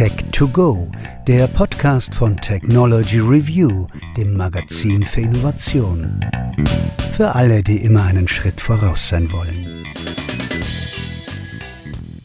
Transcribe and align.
Tech 0.00 0.16
to 0.32 0.48
Go, 0.48 0.90
der 1.26 1.46
Podcast 1.46 2.14
von 2.14 2.34
Technology 2.38 3.18
Review, 3.18 3.86
dem 4.16 4.34
Magazin 4.34 5.04
für 5.04 5.20
Innovation. 5.20 6.24
Für 7.12 7.34
alle, 7.34 7.62
die 7.62 7.76
immer 7.84 8.04
einen 8.04 8.26
Schritt 8.26 8.62
voraus 8.62 9.10
sein 9.10 9.30
wollen. 9.30 9.84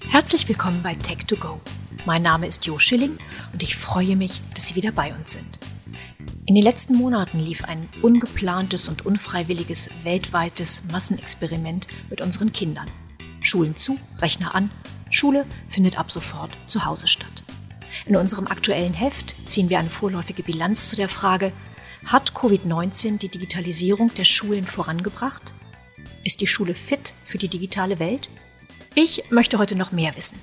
Herzlich 0.07 0.47
willkommen 0.47 0.81
bei 0.83 0.95
Tech 0.95 1.25
to 1.27 1.35
Go. 1.35 1.59
Mein 2.05 2.21
Name 2.21 2.47
ist 2.47 2.65
Jo 2.65 2.79
Schilling 2.79 3.17
und 3.51 3.61
ich 3.61 3.75
freue 3.75 4.15
mich, 4.15 4.41
dass 4.53 4.69
Sie 4.69 4.75
wieder 4.75 4.93
bei 4.93 5.13
uns 5.13 5.33
sind. 5.33 5.59
In 6.45 6.55
den 6.55 6.63
letzten 6.63 6.95
Monaten 6.95 7.39
lief 7.39 7.65
ein 7.65 7.89
ungeplantes 8.01 8.87
und 8.87 9.05
unfreiwilliges 9.05 9.89
weltweites 10.03 10.83
Massenexperiment 10.89 11.89
mit 12.09 12.21
unseren 12.21 12.53
Kindern. 12.53 12.89
Schulen 13.41 13.75
zu, 13.75 13.99
Rechner 14.21 14.55
an, 14.55 14.71
Schule 15.09 15.45
findet 15.67 15.99
ab 15.99 16.09
sofort 16.09 16.57
zu 16.67 16.85
Hause 16.85 17.09
statt. 17.09 17.44
In 18.05 18.15
unserem 18.15 18.47
aktuellen 18.47 18.93
Heft 18.93 19.35
ziehen 19.47 19.69
wir 19.69 19.79
eine 19.79 19.89
vorläufige 19.89 20.43
Bilanz 20.43 20.89
zu 20.89 20.95
der 20.95 21.09
Frage, 21.09 21.51
hat 22.05 22.33
Covid-19 22.33 23.17
die 23.17 23.29
Digitalisierung 23.29 24.13
der 24.13 24.25
Schulen 24.25 24.67
vorangebracht? 24.67 25.53
Ist 26.23 26.41
die 26.41 26.47
Schule 26.47 26.75
fit 26.75 27.13
für 27.25 27.39
die 27.39 27.47
digitale 27.47 27.97
Welt? 27.97 28.29
Ich 28.93 29.31
möchte 29.31 29.57
heute 29.57 29.75
noch 29.75 29.91
mehr 29.91 30.15
wissen. 30.15 30.39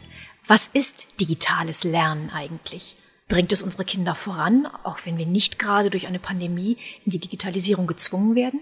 Was 0.48 0.66
ist 0.66 1.20
digitales 1.20 1.84
Lernen 1.84 2.30
eigentlich? 2.30 2.96
Bringt 3.28 3.52
es 3.52 3.62
unsere 3.62 3.84
Kinder 3.84 4.16
voran, 4.16 4.66
auch 4.82 4.98
wenn 5.04 5.16
wir 5.16 5.26
nicht 5.26 5.60
gerade 5.60 5.88
durch 5.88 6.08
eine 6.08 6.18
Pandemie 6.18 6.76
in 7.04 7.12
die 7.12 7.20
Digitalisierung 7.20 7.86
gezwungen 7.86 8.34
werden? 8.34 8.60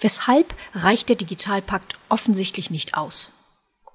Weshalb 0.00 0.54
reicht 0.74 1.10
der 1.10 1.16
Digitalpakt 1.16 1.98
offensichtlich 2.08 2.70
nicht 2.70 2.94
aus? 2.94 3.34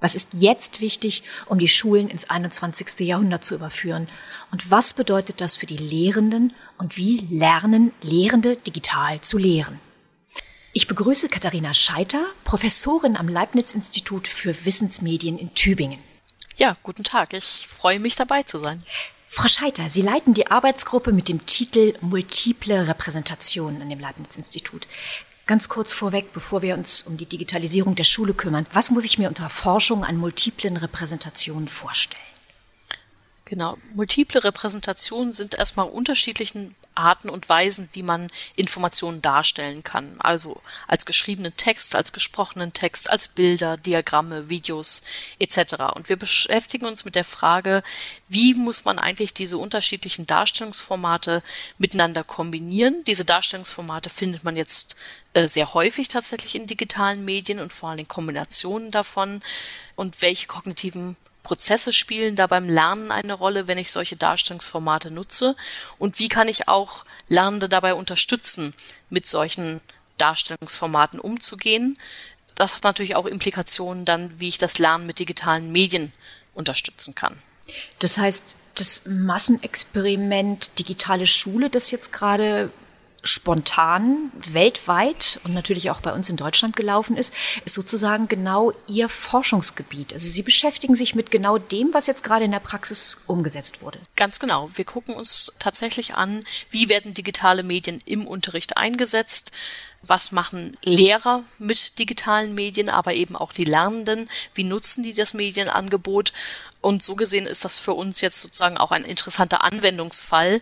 Was 0.03 0.15
ist 0.15 0.33
jetzt 0.33 0.81
wichtig, 0.81 1.23
um 1.45 1.59
die 1.59 1.69
Schulen 1.69 2.09
ins 2.09 2.29
21. 2.29 2.99
Jahrhundert 3.07 3.45
zu 3.45 3.55
überführen? 3.55 4.09
Und 4.51 4.69
was 4.69 4.93
bedeutet 4.93 5.39
das 5.39 5.55
für 5.55 5.65
die 5.65 5.77
Lehrenden 5.77 6.51
und 6.77 6.97
wie 6.97 7.25
lernen 7.29 7.93
Lehrende 8.01 8.57
digital 8.57 9.21
zu 9.21 9.37
lehren? 9.37 9.79
Ich 10.73 10.89
begrüße 10.89 11.29
Katharina 11.29 11.73
Scheiter, 11.73 12.25
Professorin 12.43 13.15
am 13.15 13.29
Leibniz-Institut 13.29 14.27
für 14.27 14.65
Wissensmedien 14.65 15.37
in 15.37 15.53
Tübingen. 15.53 15.99
Ja, 16.57 16.75
guten 16.83 17.05
Tag. 17.05 17.31
Ich 17.31 17.65
freue 17.65 17.99
mich 17.99 18.17
dabei 18.17 18.43
zu 18.43 18.57
sein. 18.57 18.83
Frau 19.29 19.47
Scheiter, 19.47 19.87
Sie 19.87 20.01
leiten 20.01 20.33
die 20.33 20.47
Arbeitsgruppe 20.47 21.13
mit 21.13 21.29
dem 21.29 21.45
Titel 21.45 21.93
Multiple 22.01 22.89
Repräsentationen 22.89 23.81
an 23.81 23.89
dem 23.89 24.01
Leibniz-Institut. 24.01 24.85
Ganz 25.45 25.67
kurz 25.67 25.91
vorweg, 25.91 26.31
bevor 26.31 26.61
wir 26.61 26.73
uns 26.73 27.01
um 27.01 27.17
die 27.17 27.25
Digitalisierung 27.25 27.95
der 27.95 28.05
Schule 28.05 28.33
kümmern, 28.33 28.65
was 28.71 28.91
muss 28.91 29.03
ich 29.03 29.17
mir 29.17 29.27
unter 29.27 29.49
Forschung 29.49 30.05
an 30.05 30.15
multiplen 30.15 30.77
Repräsentationen 30.77 31.67
vorstellen? 31.67 32.21
Genau, 33.45 33.77
multiple 33.93 34.43
Repräsentationen 34.43 35.33
sind 35.33 35.55
erstmal 35.55 35.89
unterschiedlichen 35.89 36.75
Arten 36.95 37.29
und 37.29 37.49
Weisen, 37.49 37.89
wie 37.93 38.03
man 38.03 38.29
Informationen 38.55 39.21
darstellen 39.21 39.83
kann. 39.83 40.15
Also 40.19 40.61
als 40.87 41.05
geschriebenen 41.05 41.55
Text, 41.55 41.95
als 41.95 42.13
gesprochenen 42.13 42.73
Text, 42.73 43.09
als 43.09 43.27
Bilder, 43.27 43.77
Diagramme, 43.77 44.49
Videos 44.49 45.03
etc. 45.39 45.75
Und 45.95 46.09
wir 46.09 46.17
beschäftigen 46.17 46.85
uns 46.85 47.05
mit 47.05 47.15
der 47.15 47.23
Frage, 47.23 47.83
wie 48.29 48.53
muss 48.53 48.85
man 48.85 48.99
eigentlich 48.99 49.33
diese 49.33 49.57
unterschiedlichen 49.57 50.27
Darstellungsformate 50.27 51.43
miteinander 51.77 52.23
kombinieren. 52.23 53.03
Diese 53.05 53.25
Darstellungsformate 53.25 54.09
findet 54.09 54.43
man 54.43 54.55
jetzt 54.55 54.95
äh, 55.33 55.47
sehr 55.47 55.73
häufig 55.73 56.07
tatsächlich 56.07 56.55
in 56.55 56.67
digitalen 56.67 57.25
Medien 57.25 57.59
und 57.59 57.73
vor 57.73 57.89
allem 57.89 57.99
in 57.99 58.07
Kombinationen 58.07 58.91
davon. 58.91 59.41
Und 59.95 60.21
welche 60.21 60.47
kognitiven 60.47 61.15
Prozesse 61.43 61.91
spielen 61.91 62.35
da 62.35 62.47
beim 62.47 62.69
Lernen 62.69 63.11
eine 63.11 63.33
Rolle, 63.33 63.67
wenn 63.67 63.77
ich 63.77 63.91
solche 63.91 64.15
Darstellungsformate 64.15 65.11
nutze? 65.11 65.55
Und 65.99 66.19
wie 66.19 66.29
kann 66.29 66.47
ich 66.47 66.67
auch 66.69 67.05
Lernende 67.27 67.69
dabei 67.69 67.93
unterstützen, 67.93 68.73
mit 69.09 69.27
solchen 69.27 69.81
Darstellungsformaten 70.17 71.19
umzugehen? 71.19 71.99
Das 72.55 72.75
hat 72.75 72.83
natürlich 72.83 73.15
auch 73.15 73.25
Implikationen 73.25 74.05
dann, 74.05 74.39
wie 74.39 74.47
ich 74.47 74.57
das 74.57 74.79
Lernen 74.79 75.05
mit 75.05 75.19
digitalen 75.19 75.71
Medien 75.71 76.13
unterstützen 76.53 77.13
kann. 77.13 77.37
Das 77.99 78.17
heißt, 78.17 78.55
das 78.75 79.03
Massenexperiment 79.05 80.79
digitale 80.79 81.27
Schule, 81.27 81.69
das 81.69 81.91
jetzt 81.91 82.11
gerade 82.13 82.71
spontan 83.23 84.31
weltweit 84.51 85.39
und 85.45 85.53
natürlich 85.53 85.89
auch 85.89 86.01
bei 86.01 86.11
uns 86.11 86.29
in 86.29 86.35
Deutschland 86.35 86.75
gelaufen 86.75 87.15
ist, 87.15 87.33
ist 87.63 87.73
sozusagen 87.73 88.27
genau 88.27 88.73
Ihr 88.87 89.07
Forschungsgebiet. 89.07 90.13
Also 90.13 90.27
Sie 90.27 90.41
beschäftigen 90.41 90.95
sich 90.95 91.15
mit 91.15 91.31
genau 91.31 91.57
dem, 91.57 91.93
was 91.93 92.07
jetzt 92.07 92.23
gerade 92.23 92.45
in 92.45 92.51
der 92.51 92.59
Praxis 92.59 93.17
umgesetzt 93.25 93.81
wurde. 93.81 93.99
Ganz 94.17 94.39
genau. 94.39 94.69
Wir 94.75 94.85
gucken 94.85 95.15
uns 95.15 95.53
tatsächlich 95.57 96.15
an, 96.15 96.43
wie 96.69 96.89
werden 96.89 97.13
digitale 97.13 97.63
Medien 97.63 98.01
im 98.05 98.27
Unterricht 98.27 98.77
eingesetzt. 98.77 99.51
Was 100.05 100.33
machen 100.33 100.75
Lehrer 100.83 101.45
mit 101.59 101.97
digitalen 101.97 102.53
Medien, 102.53 102.89
aber 102.89 103.13
eben 103.13 103.37
auch 103.37 103.53
die 103.53 103.63
Lernenden? 103.63 104.29
Wie 104.53 104.65
nutzen 104.65 105.01
die 105.01 105.13
das 105.13 105.33
Medienangebot? 105.33 106.33
Und 106.81 107.01
so 107.01 107.15
gesehen 107.15 107.47
ist 107.47 107.63
das 107.63 107.79
für 107.79 107.93
uns 107.93 108.19
jetzt 108.19 108.41
sozusagen 108.41 108.77
auch 108.77 108.91
ein 108.91 109.05
interessanter 109.05 109.63
Anwendungsfall, 109.63 110.61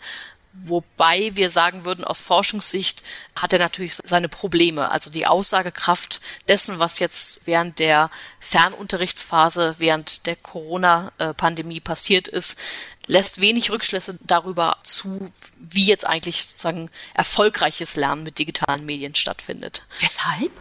Wobei 0.53 1.31
wir 1.35 1.49
sagen 1.49 1.85
würden, 1.85 2.03
aus 2.03 2.19
Forschungssicht 2.19 3.03
hat 3.35 3.53
er 3.53 3.59
natürlich 3.59 3.97
seine 4.03 4.27
Probleme. 4.27 4.91
Also 4.91 5.09
die 5.09 5.25
Aussagekraft 5.25 6.19
dessen, 6.49 6.77
was 6.77 6.99
jetzt 6.99 7.47
während 7.47 7.79
der 7.79 8.11
Fernunterrichtsphase, 8.41 9.75
während 9.77 10.25
der 10.25 10.35
Corona-Pandemie 10.35 11.79
passiert 11.79 12.27
ist, 12.27 12.59
lässt 13.07 13.39
wenig 13.39 13.71
Rückschlüsse 13.71 14.17
darüber 14.21 14.77
zu, 14.83 15.31
wie 15.57 15.85
jetzt 15.85 16.05
eigentlich 16.05 16.45
sozusagen 16.45 16.89
erfolgreiches 17.13 17.95
Lernen 17.95 18.23
mit 18.23 18.37
digitalen 18.37 18.85
Medien 18.85 19.15
stattfindet. 19.15 19.85
Weshalb? 19.99 20.51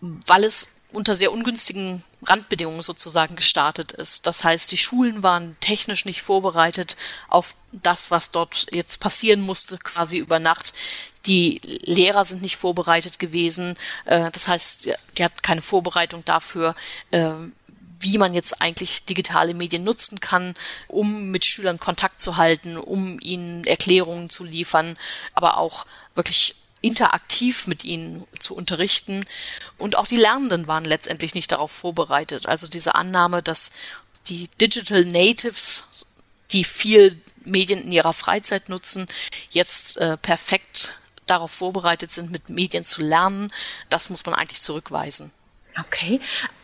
Weil 0.00 0.44
es 0.44 0.68
unter 0.92 1.14
sehr 1.14 1.32
ungünstigen 1.32 2.02
Randbedingungen 2.24 2.82
sozusagen 2.82 3.36
gestartet 3.36 3.92
ist. 3.92 4.26
Das 4.26 4.44
heißt, 4.44 4.70
die 4.70 4.78
Schulen 4.78 5.22
waren 5.22 5.56
technisch 5.60 6.04
nicht 6.04 6.22
vorbereitet 6.22 6.96
auf 7.28 7.54
das, 7.72 8.10
was 8.10 8.30
dort 8.30 8.66
jetzt 8.72 9.00
passieren 9.00 9.40
musste, 9.40 9.78
quasi 9.78 10.18
über 10.18 10.38
Nacht. 10.38 10.72
Die 11.26 11.60
Lehrer 11.64 12.24
sind 12.24 12.42
nicht 12.42 12.56
vorbereitet 12.56 13.18
gewesen. 13.18 13.76
Äh, 14.04 14.30
das 14.30 14.48
heißt, 14.48 14.90
die 15.16 15.24
hatten 15.24 15.42
keine 15.42 15.62
Vorbereitung 15.62 16.24
dafür, 16.24 16.74
äh, 17.10 17.32
wie 18.00 18.18
man 18.18 18.34
jetzt 18.34 18.60
eigentlich 18.60 19.04
digitale 19.04 19.54
Medien 19.54 19.84
nutzen 19.84 20.20
kann, 20.20 20.54
um 20.88 21.30
mit 21.30 21.44
Schülern 21.44 21.78
Kontakt 21.78 22.20
zu 22.20 22.36
halten, 22.36 22.76
um 22.76 23.18
ihnen 23.22 23.64
Erklärungen 23.64 24.28
zu 24.28 24.44
liefern, 24.44 24.98
aber 25.34 25.58
auch 25.58 25.86
wirklich 26.14 26.56
interaktiv 26.82 27.66
mit 27.66 27.84
ihnen 27.84 28.26
zu 28.38 28.54
unterrichten. 28.54 29.24
Und 29.78 29.96
auch 29.96 30.06
die 30.06 30.16
Lernenden 30.16 30.66
waren 30.66 30.84
letztendlich 30.84 31.34
nicht 31.34 31.50
darauf 31.50 31.72
vorbereitet. 31.72 32.46
Also 32.46 32.68
diese 32.68 32.94
Annahme, 32.94 33.42
dass 33.42 33.70
die 34.28 34.48
Digital 34.60 35.04
Natives, 35.04 36.06
die 36.50 36.64
viel 36.64 37.20
Medien 37.44 37.82
in 37.82 37.92
ihrer 37.92 38.12
Freizeit 38.12 38.68
nutzen, 38.68 39.06
jetzt 39.50 39.96
äh, 39.96 40.16
perfekt 40.16 40.98
darauf 41.26 41.50
vorbereitet 41.50 42.10
sind, 42.10 42.30
mit 42.30 42.48
Medien 42.50 42.84
zu 42.84 43.00
lernen, 43.02 43.52
das 43.88 44.10
muss 44.10 44.26
man 44.26 44.34
eigentlich 44.34 44.60
zurückweisen. 44.60 45.30
Okay, 45.78 46.20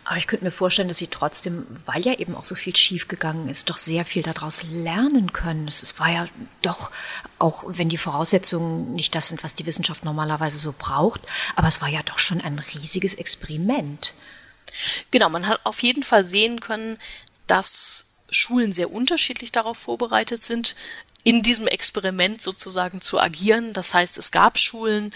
aber 0.08 0.16
ich 0.16 0.26
könnte 0.26 0.46
mir 0.46 0.50
vorstellen, 0.50 0.88
dass 0.88 0.96
Sie 0.96 1.08
trotzdem, 1.08 1.66
weil 1.84 2.00
ja 2.00 2.14
eben 2.14 2.34
auch 2.34 2.46
so 2.46 2.54
viel 2.54 2.74
schiefgegangen 2.74 3.46
ist, 3.46 3.68
doch 3.68 3.76
sehr 3.76 4.06
viel 4.06 4.22
daraus 4.22 4.64
lernen 4.72 5.34
können. 5.34 5.68
Es 5.68 5.98
war 5.98 6.10
ja 6.10 6.26
doch, 6.62 6.90
auch 7.38 7.64
wenn 7.66 7.90
die 7.90 7.98
Voraussetzungen 7.98 8.94
nicht 8.94 9.14
das 9.14 9.28
sind, 9.28 9.44
was 9.44 9.54
die 9.54 9.66
Wissenschaft 9.66 10.06
normalerweise 10.06 10.56
so 10.56 10.74
braucht, 10.76 11.20
aber 11.56 11.68
es 11.68 11.82
war 11.82 11.88
ja 11.88 12.02
doch 12.04 12.18
schon 12.18 12.40
ein 12.40 12.58
riesiges 12.58 13.12
Experiment. 13.12 14.14
Genau, 15.10 15.28
man 15.28 15.46
hat 15.46 15.60
auf 15.64 15.82
jeden 15.82 16.02
Fall 16.02 16.24
sehen 16.24 16.60
können, 16.60 16.96
dass 17.46 18.14
Schulen 18.30 18.72
sehr 18.72 18.90
unterschiedlich 18.90 19.52
darauf 19.52 19.76
vorbereitet 19.76 20.42
sind, 20.42 20.74
in 21.22 21.42
diesem 21.42 21.66
Experiment 21.66 22.40
sozusagen 22.40 23.02
zu 23.02 23.20
agieren. 23.20 23.74
Das 23.74 23.92
heißt, 23.92 24.16
es 24.16 24.30
gab 24.30 24.58
Schulen, 24.58 25.10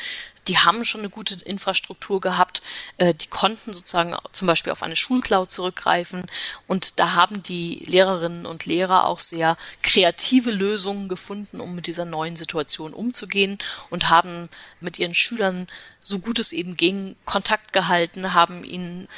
die 0.48 0.58
haben 0.58 0.84
schon 0.84 1.02
eine 1.02 1.10
gute 1.10 1.34
Infrastruktur 1.44 2.20
gehabt, 2.20 2.62
äh, 2.96 3.14
die 3.14 3.28
konnten 3.28 3.72
sozusagen 3.72 4.16
zum 4.32 4.46
Beispiel 4.46 4.72
auf 4.72 4.82
eine 4.82 4.96
Schulcloud 4.96 5.50
zurückgreifen. 5.50 6.26
Und 6.66 6.98
da 6.98 7.12
haben 7.12 7.42
die 7.42 7.84
Lehrerinnen 7.86 8.46
und 8.46 8.66
Lehrer 8.66 9.06
auch 9.06 9.18
sehr 9.18 9.56
kreative 9.82 10.50
Lösungen 10.50 11.08
gefunden, 11.08 11.60
um 11.60 11.74
mit 11.74 11.86
dieser 11.86 12.04
neuen 12.04 12.36
Situation 12.36 12.92
umzugehen 12.92 13.58
und 13.90 14.10
haben 14.10 14.48
mit 14.80 14.98
ihren 14.98 15.14
Schülern 15.14 15.68
so 16.02 16.18
gut 16.18 16.38
es 16.38 16.52
eben 16.52 16.76
ging 16.76 17.16
Kontakt 17.24 17.72
gehalten, 17.72 18.34
haben 18.34 18.64
ihnen 18.64 19.08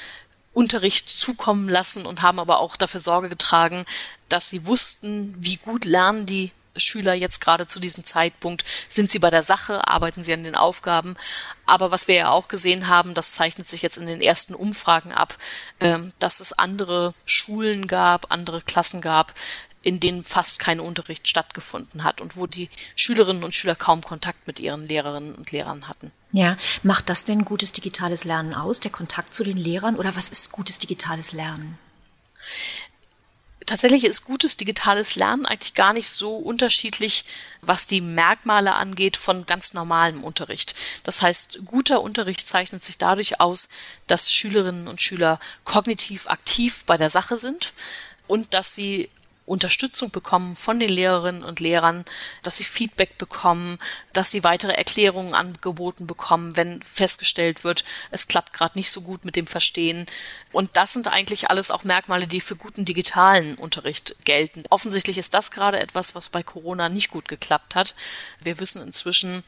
Unterricht 0.53 1.09
zukommen 1.09 1.67
lassen 1.67 2.06
und 2.06 2.23
haben 2.23 2.38
aber 2.38 2.61
auch 2.61 2.76
dafür 2.76 3.00
Sorge 3.00 3.29
getragen, 3.29 3.87
dass 4.29 4.50
sie 4.50 4.67
wussten, 4.67 5.35
wie 5.38 5.56
gut 5.56 5.85
lernen 5.85 6.26
die 6.26 6.53
Schüler 6.76 7.15
jetzt 7.15 7.41
gerade 7.41 7.67
zu 7.67 7.81
diesem 7.81 8.05
Zeitpunkt? 8.05 8.65
Sind 8.88 9.11
sie 9.11 9.19
bei 9.19 9.31
der 9.31 9.43
Sache? 9.43 9.87
Arbeiten 9.87 10.25
sie 10.25 10.32
an 10.32 10.44
den 10.44 10.56
Aufgaben? 10.56 11.17
Aber 11.67 11.91
was 11.91 12.09
wir 12.09 12.15
ja 12.15 12.31
auch 12.31 12.49
gesehen 12.49 12.88
haben, 12.88 13.15
das 13.15 13.32
zeichnet 13.32 13.69
sich 13.69 13.82
jetzt 13.82 13.99
in 13.99 14.06
den 14.06 14.21
ersten 14.21 14.55
Umfragen 14.55 15.12
ab, 15.12 15.37
ähm, 15.81 16.12
dass 16.19 16.41
es 16.41 16.53
andere 16.53 17.15
Schulen 17.25 17.87
gab, 17.87 18.31
andere 18.31 18.62
Klassen 18.62 19.00
gab, 19.00 19.35
in 19.85 20.00
denen 20.00 20.25
fast 20.25 20.59
kein 20.59 20.81
Unterricht 20.81 21.29
stattgefunden 21.29 22.05
hat 22.05 22.21
und 22.21 22.37
wo 22.37 22.47
die 22.47 22.71
Schülerinnen 22.97 23.44
und 23.44 23.55
Schüler 23.55 23.75
kaum 23.75 24.03
Kontakt 24.03 24.47
mit 24.47 24.59
ihren 24.59 24.88
Lehrerinnen 24.88 25.35
und 25.35 25.53
Lehrern 25.53 25.88
hatten. 25.88 26.11
Ja, 26.32 26.56
macht 26.82 27.09
das 27.09 27.25
denn 27.25 27.44
gutes 27.44 27.73
digitales 27.73 28.25
Lernen 28.25 28.55
aus, 28.55 28.81
der 28.81 28.91
Kontakt 28.91 29.35
zu 29.35 29.44
den 29.44 29.56
Lehrern 29.56 29.97
oder 29.97 30.17
was 30.17 30.31
ist 30.31 30.50
gutes 30.50 30.79
digitales 30.79 31.32
Lernen? 31.32 31.79
Tatsächlich 33.66 34.05
ist 34.05 34.25
gutes 34.25 34.58
digitales 34.58 35.16
Lernen 35.16 35.46
eigentlich 35.46 35.72
gar 35.75 35.94
nicht 35.94 36.11
so 36.11 36.37
unterschiedlich, 36.37 37.25
was 37.62 37.87
die 37.87 38.02
Merkmale 38.02 38.75
angeht 38.75 39.16
von 39.16 39.46
ganz 39.46 39.72
normalem 39.72 40.22
Unterricht. 40.22 40.75
Das 41.05 41.22
heißt, 41.22 41.61
guter 41.64 42.02
Unterricht 42.02 42.46
zeichnet 42.46 42.84
sich 42.84 42.99
dadurch 42.99 43.40
aus, 43.40 43.70
dass 44.06 44.32
Schülerinnen 44.32 44.87
und 44.87 45.00
Schüler 45.00 45.40
kognitiv 45.64 46.26
aktiv 46.26 46.84
bei 46.84 46.99
der 46.99 47.08
Sache 47.08 47.38
sind 47.38 47.72
und 48.26 48.52
dass 48.52 48.75
sie 48.75 49.08
Unterstützung 49.46 50.11
bekommen 50.11 50.56
von 50.56 50.81
den 50.81 50.88
Lehrerinnen 50.88 51.44
und 51.44 51.61
Lehrern, 51.61 52.05
dass 52.43 52.56
sie 52.56 52.64
Feedback 52.64 53.19
bekommen, 53.19 53.79
dass 54.12 54.31
sie 54.31 54.43
weitere 54.43 54.73
Erklärungen 54.73 55.35
angeboten 55.35 56.06
bekommen, 56.06 56.56
wenn 56.56 56.82
festgestellt 56.82 57.62
wird, 57.64 57.85
es 58.11 58.26
klappt 58.26 58.52
gerade 58.52 58.79
nicht 58.79 58.91
so 58.91 59.02
gut 59.02 59.25
mit 59.25 59.37
dem 59.37 59.46
Verstehen. 59.46 60.06
Und 60.52 60.76
das 60.76 60.93
sind 60.93 61.08
eigentlich 61.08 61.50
alles 61.50 61.70
auch 61.70 61.85
Merkmale, 61.85 62.26
die 62.26 62.41
für 62.41 62.56
guten 62.56 62.85
digitalen 62.85 63.56
Unterricht 63.56 64.17
gelten. 64.25 64.64
Offensichtlich 64.70 65.19
ist 65.19 65.35
das 65.35 65.50
gerade 65.50 65.79
etwas, 65.79 66.14
was 66.14 66.31
bei 66.31 66.43
Corona 66.43 66.88
nicht 66.88 67.11
gut 67.11 67.29
geklappt 67.29 67.75
hat. 67.75 67.94
Wir 68.40 68.58
wissen 68.58 68.82
inzwischen, 68.82 69.44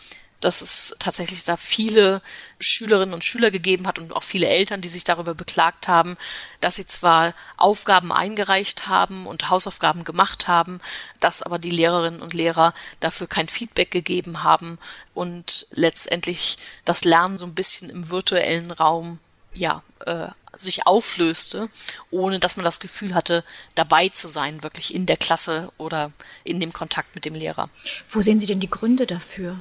dass 0.47 0.61
es 0.61 0.95
tatsächlich 1.01 1.43
da 1.43 1.57
viele 1.57 2.23
Schülerinnen 2.61 3.15
und 3.15 3.25
Schüler 3.25 3.51
gegeben 3.51 3.89
hat 3.89 3.99
und 3.99 4.15
auch 4.15 4.23
viele 4.23 4.47
Eltern, 4.47 4.81
die 4.81 4.89
sich 4.89 5.03
darüber 5.03 5.35
beklagt 5.35 5.89
haben, 5.89 6.17
dass 6.61 6.77
sie 6.77 6.87
zwar 6.87 7.35
Aufgaben 7.57 8.13
eingereicht 8.13 8.87
haben 8.87 9.27
und 9.27 9.51
Hausaufgaben 9.51 10.05
gemacht 10.05 10.47
haben, 10.47 10.81
dass 11.19 11.43
aber 11.43 11.59
die 11.59 11.71
Lehrerinnen 11.71 12.23
und 12.23 12.33
Lehrer 12.33 12.75
dafür 13.01 13.27
kein 13.27 13.49
Feedback 13.49 13.91
gegeben 13.91 14.45
haben 14.45 14.79
und 15.15 15.67
letztendlich 15.73 16.59
das 16.85 17.05
Lernen 17.05 17.39
so 17.39 17.47
ein 17.47 17.55
bisschen 17.55 17.91
im 17.91 18.11
virtuellen 18.11 18.71
Raum 18.71 19.19
ja 19.53 19.83
äh, 20.05 20.29
sich 20.57 20.87
auflöste, 20.87 21.69
ohne 22.13 22.39
dass 22.39 22.57
man 22.57 22.65
das 22.65 22.79
Gefühl 22.79 23.17
hatte, 23.17 23.43
dabei 23.75 24.11
zu 24.11 24.29
sein, 24.29 24.63
wirklich 24.63 24.95
in 24.95 25.07
der 25.07 25.17
Klasse 25.17 25.73
oder 25.77 26.13
in 26.45 26.61
dem 26.61 26.73
Kontakt 26.73 27.17
mit 27.17 27.25
dem 27.25 27.35
Lehrer. 27.35 27.69
Wo 28.09 28.23
sehen 28.23 28.41
Sie 28.41 28.47
denn 28.47 28.61
die 28.61 28.71
Gründe 28.71 29.09
dafür? 29.09 29.61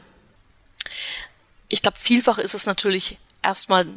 Ich 1.67 1.81
glaube, 1.81 1.97
vielfach 1.97 2.37
ist 2.37 2.53
es 2.53 2.65
natürlich 2.65 3.17
erstmal, 3.41 3.87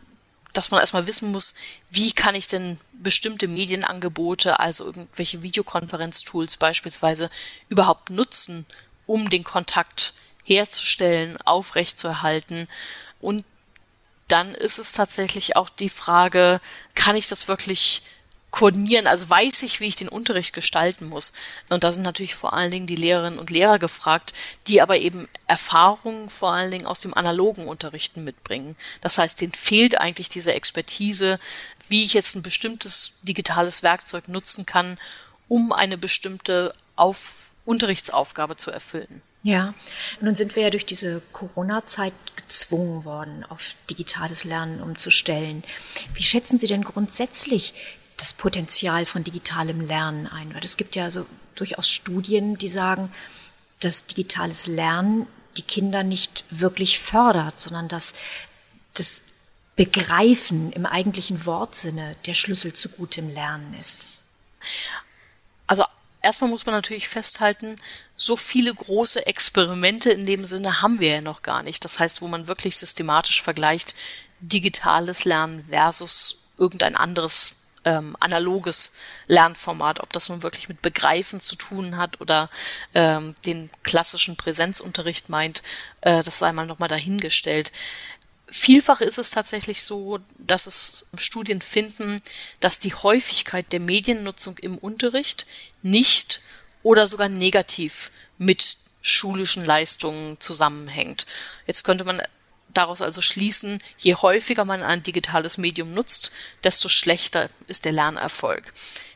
dass 0.52 0.70
man 0.70 0.80
erstmal 0.80 1.06
wissen 1.06 1.30
muss, 1.30 1.54
wie 1.90 2.12
kann 2.12 2.34
ich 2.34 2.48
denn 2.48 2.78
bestimmte 2.92 3.48
Medienangebote, 3.48 4.58
also 4.58 4.86
irgendwelche 4.86 5.42
Videokonferenztools 5.42 6.56
beispielsweise, 6.56 7.30
überhaupt 7.68 8.10
nutzen, 8.10 8.66
um 9.06 9.30
den 9.30 9.44
Kontakt 9.44 10.14
herzustellen, 10.44 11.36
aufrechtzuerhalten. 11.42 12.68
Und 13.20 13.44
dann 14.28 14.54
ist 14.54 14.78
es 14.78 14.92
tatsächlich 14.92 15.56
auch 15.56 15.68
die 15.68 15.88
Frage, 15.88 16.60
kann 16.94 17.16
ich 17.16 17.28
das 17.28 17.48
wirklich 17.48 18.02
koordinieren, 18.50 19.06
also 19.06 19.28
weiß 19.28 19.62
ich, 19.62 19.80
wie 19.80 19.86
ich 19.86 19.96
den 19.96 20.08
Unterricht 20.08 20.54
gestalten 20.54 21.08
muss. 21.08 21.32
Und 21.68 21.84
da 21.84 21.92
sind 21.92 22.02
natürlich 22.02 22.34
vor 22.34 22.54
allen 22.54 22.70
Dingen 22.70 22.86
die 22.86 22.96
Lehrerinnen 22.96 23.38
und 23.38 23.50
Lehrer 23.50 23.78
gefragt, 23.78 24.32
die 24.66 24.80
aber 24.80 24.96
eben 24.96 25.28
Erfahrungen 25.46 26.30
vor 26.30 26.52
allen 26.52 26.70
Dingen 26.70 26.86
aus 26.86 27.00
dem 27.00 27.14
analogen 27.14 27.68
Unterrichten 27.68 28.24
mitbringen. 28.24 28.76
Das 29.00 29.18
heißt, 29.18 29.40
denen 29.40 29.52
fehlt 29.52 30.00
eigentlich 30.00 30.28
diese 30.28 30.54
Expertise, 30.54 31.38
wie 31.88 32.04
ich 32.04 32.14
jetzt 32.14 32.36
ein 32.36 32.42
bestimmtes 32.42 33.18
digitales 33.22 33.82
Werkzeug 33.82 34.28
nutzen 34.28 34.66
kann, 34.66 34.98
um 35.48 35.72
eine 35.72 35.98
bestimmte 35.98 36.72
Auf 36.96 37.52
Unterrichtsaufgabe 37.64 38.56
zu 38.56 38.70
erfüllen. 38.70 39.22
Ja, 39.42 39.72
nun 40.20 40.34
sind 40.34 40.56
wir 40.56 40.64
ja 40.64 40.70
durch 40.70 40.84
diese 40.84 41.22
Corona-Zeit 41.32 42.12
gezwungen 42.36 43.04
worden, 43.04 43.44
auf 43.48 43.76
digitales 43.88 44.44
Lernen 44.44 44.82
umzustellen. 44.82 45.62
Wie 46.14 46.22
schätzen 46.22 46.58
Sie 46.58 46.66
denn 46.66 46.82
grundsätzlich 46.82 47.74
das 48.20 48.32
Potenzial 48.32 49.06
von 49.06 49.24
digitalem 49.24 49.80
Lernen 49.80 50.26
ein? 50.26 50.54
Weil 50.54 50.64
es 50.64 50.76
gibt 50.76 50.96
ja 50.96 51.10
so 51.10 51.26
durchaus 51.54 51.88
Studien, 51.88 52.58
die 52.58 52.68
sagen, 52.68 53.12
dass 53.80 54.06
digitales 54.06 54.66
Lernen 54.66 55.26
die 55.56 55.62
Kinder 55.62 56.02
nicht 56.02 56.44
wirklich 56.50 56.98
fördert, 56.98 57.58
sondern 57.58 57.88
dass 57.88 58.14
das 58.94 59.22
Begreifen 59.76 60.72
im 60.72 60.86
eigentlichen 60.86 61.46
Wortsinne 61.46 62.16
der 62.26 62.34
Schlüssel 62.34 62.72
zu 62.72 62.88
gutem 62.88 63.32
Lernen 63.32 63.74
ist. 63.74 64.18
Also 65.68 65.84
erstmal 66.20 66.50
muss 66.50 66.66
man 66.66 66.74
natürlich 66.74 67.08
festhalten, 67.08 67.76
so 68.16 68.36
viele 68.36 68.74
große 68.74 69.26
Experimente 69.26 70.10
in 70.10 70.26
dem 70.26 70.46
Sinne 70.46 70.82
haben 70.82 70.98
wir 70.98 71.08
ja 71.10 71.20
noch 71.20 71.42
gar 71.42 71.62
nicht. 71.62 71.84
Das 71.84 72.00
heißt, 72.00 72.22
wo 72.22 72.28
man 72.28 72.48
wirklich 72.48 72.76
systematisch 72.76 73.42
vergleicht, 73.42 73.94
digitales 74.40 75.24
Lernen 75.24 75.64
versus 75.68 76.42
irgendein 76.58 76.96
anderes 76.96 77.54
ähm, 77.84 78.16
analoges 78.20 78.92
Lernformat, 79.26 80.00
ob 80.00 80.12
das 80.12 80.28
nun 80.28 80.42
wirklich 80.42 80.68
mit 80.68 80.82
Begreifen 80.82 81.40
zu 81.40 81.56
tun 81.56 81.96
hat 81.96 82.20
oder 82.20 82.50
ähm, 82.94 83.34
den 83.46 83.70
klassischen 83.82 84.36
Präsenzunterricht 84.36 85.28
meint, 85.28 85.62
äh, 86.00 86.22
das 86.22 86.38
sei 86.38 86.52
mal 86.52 86.66
nochmal 86.66 86.88
dahingestellt. 86.88 87.72
Vielfach 88.50 89.00
ist 89.00 89.18
es 89.18 89.30
tatsächlich 89.30 89.82
so, 89.82 90.20
dass 90.38 90.66
es 90.66 91.06
Studien 91.16 91.60
finden, 91.60 92.20
dass 92.60 92.78
die 92.78 92.94
Häufigkeit 92.94 93.72
der 93.72 93.80
Mediennutzung 93.80 94.56
im 94.58 94.78
Unterricht 94.78 95.46
nicht 95.82 96.40
oder 96.82 97.06
sogar 97.06 97.28
negativ 97.28 98.10
mit 98.38 98.78
schulischen 99.02 99.64
Leistungen 99.64 100.40
zusammenhängt. 100.40 101.26
Jetzt 101.66 101.84
könnte 101.84 102.04
man 102.04 102.22
daraus 102.74 103.02
also 103.02 103.20
schließen, 103.20 103.82
je 103.98 104.14
häufiger 104.14 104.64
man 104.64 104.82
ein 104.82 105.02
digitales 105.02 105.58
Medium 105.58 105.94
nutzt, 105.94 106.32
desto 106.64 106.88
schlechter 106.88 107.48
ist 107.66 107.84
der 107.84 107.92
Lernerfolg. 107.92 108.72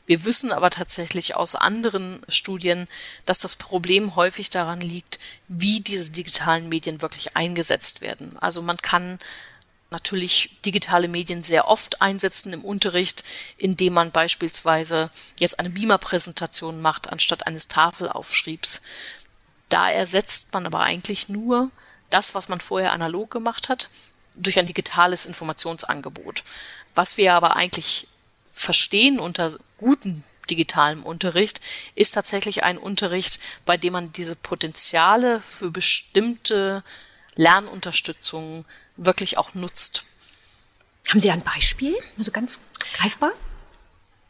Wir 0.07 0.25
wissen 0.25 0.53
aber 0.53 0.71
tatsächlich 0.71 1.37
aus 1.37 1.55
anderen 1.55 2.23
Studien, 2.29 2.89
dass 3.25 3.41
das 3.41 3.57
Problem 3.57 4.17
häufig 4.17 4.51
daran 4.51 4.81
liegt, 4.81 5.19
wie 5.49 5.81
diese 5.81 6.11
digitalen 6.11 6.69
Medien 6.69 7.03
wirklich 7.03 7.37
eingesetzt 7.37 8.01
werden. 8.01 8.37
Also 8.41 8.63
man 8.63 8.79
kann 8.79 9.19
natürlich 9.93 10.59
digitale 10.65 11.07
Medien 11.07 11.45
sehr 11.45 11.69
oft 11.69 12.03
einsetzen 12.03 12.53
im 12.53 12.65
Unterricht, 12.65 13.23
indem 13.59 13.93
man 13.93 14.11
beispielsweise 14.11 15.11
jetzt 15.39 15.59
eine 15.59 15.71
Beamer-Präsentation 15.71 16.81
macht 16.81 17.11
anstatt 17.11 17.47
eines 17.47 17.69
Tafelaufschriebs. 17.69 18.83
Da 19.69 19.91
ersetzt 19.91 20.53
man 20.53 20.67
aber 20.67 20.81
eigentlich 20.81 21.29
nur 21.29 21.71
das, 22.13 22.35
was 22.35 22.49
man 22.49 22.61
vorher 22.61 22.93
analog 22.93 23.31
gemacht 23.31 23.69
hat, 23.69 23.89
durch 24.35 24.59
ein 24.59 24.67
digitales 24.67 25.27
Informationsangebot. 25.27 26.43
Was 26.95 27.17
wir 27.17 27.35
aber 27.35 27.57
eigentlich 27.57 28.09
verstehen 28.53 29.19
unter 29.19 29.57
guten 29.79 30.25
digitalem 30.51 31.05
Unterricht, 31.05 31.61
ist 31.95 32.13
tatsächlich 32.13 32.65
ein 32.65 32.79
Unterricht, 32.79 33.41
bei 33.65 33.77
dem 33.77 33.93
man 33.95 34.13
diese 34.13 34.37
Potenziale 34.37 35.41
für 35.41 35.71
bestimmte 35.71 36.83
Lernunterstützung 37.37 38.65
wirklich 38.97 39.39
auch 39.39 39.55
nutzt. 39.55 40.05
Haben 41.09 41.21
Sie 41.21 41.31
ein 41.31 41.43
Beispiel, 41.43 41.97
also 42.19 42.31
ganz 42.31 42.61
greifbar? 42.95 43.33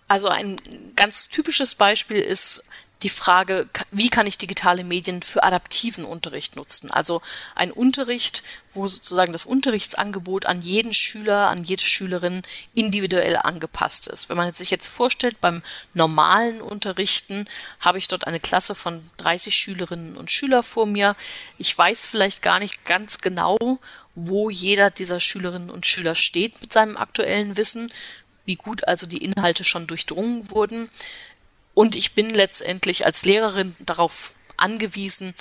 Also 0.09 0.29
ein 0.29 0.61
ganz 0.95 1.29
typisches 1.29 1.75
Beispiel 1.75 2.21
ist 2.21 2.65
die 3.03 3.09
Frage, 3.09 3.69
wie 3.91 4.09
kann 4.09 4.27
ich 4.27 4.39
digitale 4.39 4.85
Medien 4.85 5.23
für 5.23 5.43
adaptiven 5.43 6.05
Unterricht 6.05 6.57
nutzen? 6.57 6.91
Also 6.91 7.21
ein 7.55 7.73
Unterricht, 7.73 8.43
wo 8.75 8.87
sozusagen 8.87 9.33
das 9.33 9.45
Unterrichtsangebot 9.45 10.47
an 10.47 10.63
jeden 10.63 10.95
Schüler, 10.95 11.49
an 11.49 11.63
jede 11.65 11.83
Schülerin 11.83 12.43
individuell 12.75 13.37
angepasst 13.37 14.09
ist. 14.09 14.29
Wenn 14.29 14.37
man 14.37 14.53
sich 14.53 14.71
jetzt 14.71 14.89
vorstellt, 14.89 15.41
beim 15.41 15.63
normalen 15.95 16.63
Unterrichten 16.63 17.47
habe 17.81 17.99
ich 17.99 18.09
dort 18.09 18.27
eine 18.27 18.41
Klasse 18.41 18.75
von 18.75 19.03
30 19.19 19.55
Schülerinnen 19.55 20.17
und 20.17 20.31
Schüler 20.31 20.63
vor 20.63 20.87
mir. 20.87 21.17
Ich 21.59 21.77
weiß 21.77 22.07
vielleicht 22.07 22.43
gar 22.43 22.59
nicht 22.59 22.85
ganz 22.85 23.19
genau, 23.19 23.59
wo 24.15 24.51
jeder 24.51 24.91
dieser 24.91 25.21
Schülerinnen 25.21 25.71
und 25.71 25.87
Schüler 25.87 26.15
steht 26.15 26.61
mit 26.61 26.73
seinem 26.73 26.97
aktuellen 26.97 27.57
Wissen, 27.57 27.93
wie 28.45 28.57
gut 28.57 28.87
also 28.87 29.07
die 29.07 29.25
Inhalte 29.25 29.65
schon 29.65 29.87
durchdrungen 29.87 30.51
wurden. 30.51 30.91
Und 31.75 31.97
ich 31.97 32.13
bin 32.13 32.31
letztendlich 32.31 33.07
als 33.07 33.25
Lehrerin 33.25 33.75
darauf 33.81 34.35
angewiesen, 34.57 35.35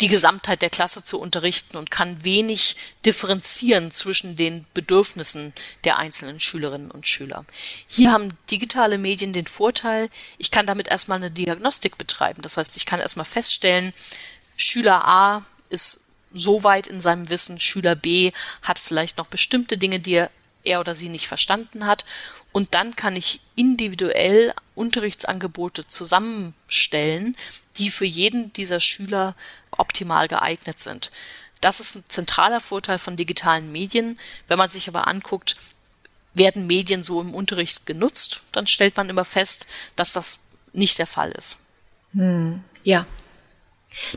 die 0.00 0.08
Gesamtheit 0.08 0.62
der 0.62 0.70
Klasse 0.70 1.04
zu 1.04 1.20
unterrichten 1.20 1.76
und 1.76 1.90
kann 1.90 2.24
wenig 2.24 2.76
differenzieren 3.04 3.90
zwischen 3.90 4.36
den 4.36 4.64
Bedürfnissen 4.74 5.52
der 5.84 5.98
einzelnen 5.98 6.40
Schülerinnen 6.40 6.90
und 6.90 7.06
Schüler. 7.06 7.44
Hier 7.86 8.10
haben 8.10 8.30
digitale 8.50 8.98
Medien 8.98 9.32
den 9.32 9.46
Vorteil, 9.46 10.08
ich 10.38 10.50
kann 10.50 10.66
damit 10.66 10.88
erstmal 10.88 11.18
eine 11.18 11.30
Diagnostik 11.30 11.98
betreiben. 11.98 12.42
Das 12.42 12.56
heißt, 12.56 12.76
ich 12.76 12.86
kann 12.86 13.00
erstmal 13.00 13.26
feststellen, 13.26 13.92
Schüler 14.56 15.04
A 15.06 15.46
ist 15.68 16.08
so 16.32 16.64
weit 16.64 16.88
in 16.88 17.00
seinem 17.00 17.28
Wissen, 17.28 17.60
Schüler 17.60 17.94
B 17.94 18.32
hat 18.62 18.78
vielleicht 18.78 19.18
noch 19.18 19.26
bestimmte 19.26 19.78
Dinge, 19.78 20.00
die 20.00 20.14
er 20.14 20.30
er 20.64 20.80
oder 20.80 20.94
sie 20.94 21.08
nicht 21.08 21.28
verstanden 21.28 21.86
hat. 21.86 22.04
Und 22.52 22.74
dann 22.74 22.96
kann 22.96 23.16
ich 23.16 23.40
individuell 23.56 24.54
Unterrichtsangebote 24.74 25.86
zusammenstellen, 25.86 27.36
die 27.76 27.90
für 27.90 28.04
jeden 28.04 28.52
dieser 28.52 28.80
Schüler 28.80 29.34
optimal 29.70 30.28
geeignet 30.28 30.78
sind. 30.80 31.10
Das 31.60 31.80
ist 31.80 31.94
ein 31.94 32.04
zentraler 32.08 32.60
Vorteil 32.60 32.98
von 32.98 33.16
digitalen 33.16 33.70
Medien. 33.72 34.18
Wenn 34.48 34.58
man 34.58 34.68
sich 34.68 34.88
aber 34.88 35.06
anguckt, 35.06 35.56
werden 36.34 36.66
Medien 36.66 37.02
so 37.02 37.20
im 37.20 37.34
Unterricht 37.34 37.86
genutzt, 37.86 38.42
dann 38.52 38.66
stellt 38.66 38.96
man 38.96 39.08
immer 39.08 39.24
fest, 39.24 39.66
dass 39.96 40.12
das 40.12 40.40
nicht 40.72 40.98
der 40.98 41.06
Fall 41.06 41.30
ist. 41.32 41.58
Hm, 42.12 42.62
ja. 42.82 43.06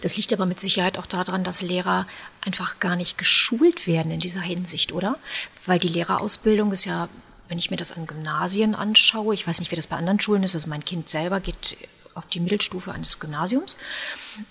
Das 0.02 0.18
liegt 0.18 0.34
aber 0.34 0.46
mit 0.46 0.60
Sicherheit 0.60 0.98
auch 0.98 1.06
daran, 1.06 1.44
dass 1.44 1.62
Lehrer 1.62 2.08
einfach 2.42 2.80
gar 2.80 2.96
nicht 2.96 3.18
geschult 3.18 3.88
werden 3.88 4.12
in 4.12 4.20
dieser 4.20 4.42
Hinsicht, 4.42 4.92
oder? 4.92 5.18
Weil 5.66 5.80
die 5.80 5.88
Lehrerausbildung 5.88 6.72
ist 6.72 6.86
ja, 6.86 7.10
wenn 7.50 7.58
ich 7.58 7.72
mir 7.72 7.78
das 7.78 7.92
an 7.92 8.08
Gymnasien 8.08 8.76
anschaue, 8.76 9.34
ich 9.34 9.48
weiß 9.48 9.60
nicht, 9.60 9.72
wie 9.72 9.76
das 9.76 9.88
bei 9.88 9.98
anderen 9.98 10.20
Schulen 10.20 10.44
ist, 10.44 10.56
also 10.56 10.68
mein 10.68 10.86
Kind 10.86 11.10
selber 11.10 11.40
geht 11.40 11.78
auf 12.16 12.26
die 12.28 12.40
Mittelstufe 12.40 12.92
eines 12.92 13.20
Gymnasiums. 13.20 13.78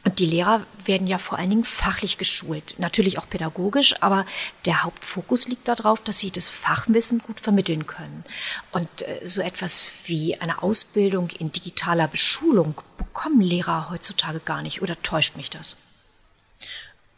Und 0.04 0.18
die 0.18 0.26
Lehrer 0.26 0.64
werden 0.85 1.06
ja 1.06 1.18
vor 1.18 1.38
allen 1.38 1.50
Dingen 1.50 1.64
fachlich 1.64 2.18
geschult, 2.18 2.75
natürlich 2.78 3.18
auch 3.18 3.28
pädagogisch, 3.28 4.00
aber 4.02 4.26
der 4.66 4.85
Hauptfokus 4.85 5.49
liegt 5.49 5.66
darauf, 5.66 6.02
dass 6.02 6.18
sie 6.18 6.30
das 6.30 6.50
Fachwissen 6.50 7.18
gut 7.18 7.40
vermitteln 7.40 7.87
können. 7.87 8.25
Und 8.71 9.02
äh, 9.02 9.21
so 9.25 9.40
etwas 9.40 9.85
wie 10.04 10.40
eine 10.40 10.62
Ausbildung 10.62 11.30
in 11.30 11.50
digitaler 11.50 12.06
Beschulung 12.06 12.80
bekommen 12.99 13.40
Lehrer 13.40 13.90
heutzutage 13.90 14.40
gar 14.40 14.62
nicht. 14.62 14.83
Oder 14.83 15.00
täuscht 15.02 15.37
mich 15.37 15.50
das? 15.50 15.76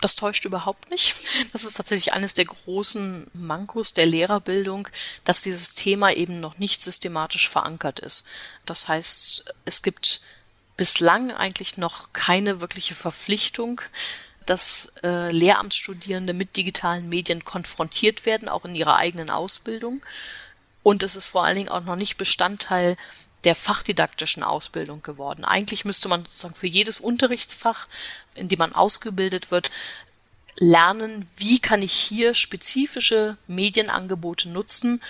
Das 0.01 0.15
täuscht 0.15 0.45
überhaupt 0.45 0.91
nicht. 0.91 1.23
Das 1.53 1.65
ist 1.65 1.75
tatsächlich 1.75 2.13
eines 2.13 2.35
der 2.35 2.45
großen 2.45 3.31
Mankos 3.33 3.95
der 3.95 4.07
Lehrerbildung, 4.07 4.89
dass 5.25 5.41
dieses 5.41 5.75
Thema 5.75 6.13
eben 6.13 6.39
noch 6.39 6.59
nicht 6.59 6.83
systematisch 6.83 7.49
verankert 7.49 8.01
ist. 8.01 8.27
Das 8.67 8.89
heißt, 8.89 9.55
es 9.65 9.83
gibt 9.83 10.21
bislang 10.77 11.31
eigentlich 11.31 11.77
noch 11.79 12.13
keine 12.13 12.61
wirkliche 12.61 12.95
Verpflichtung, 12.95 13.81
dass 14.45 14.93
äh, 15.03 15.33
Lehramtsstudierende 15.33 16.33
mit 16.33 16.57
digitalen 16.57 17.09
Medien 17.09 17.45
konfrontiert 17.45 18.27
werden, 18.27 18.49
auch 18.49 18.65
in 18.65 18.75
ihrer 18.75 18.97
eigenen 18.97 19.31
Ausbildung. 19.31 20.05
Und 20.83 21.03
es 21.03 21.17
ist 21.17 21.29
vor 21.29 21.45
allen 21.45 21.57
Dingen 21.57 21.69
auch 21.69 21.83
noch 21.83 21.97
nicht 21.97 22.17
Bestandteil 22.17 22.97
der 23.45 23.55
fachdidaktischen 23.55 24.43
Ausbildung 24.43 25.03
geworden. 25.03 25.45
Eigentlich 25.45 25.85
müsste 25.85 26.09
man 26.09 26.25
sozusagen 26.25 26.55
für 26.55 26.67
jedes 26.67 27.01
Unterrichtsfach, 27.01 27.89
in 28.35 28.49
dem 28.49 28.59
man 28.59 28.73
ausgebildet 28.73 29.51
wird, 29.51 29.71
lernen, 30.59 31.29
wie 31.37 31.59
kann 31.59 31.83
ich 31.83 31.93
hier 31.93 32.35
spezifische 32.35 33.37
Medienangebote 33.47 34.49
nutzen, 34.49 35.03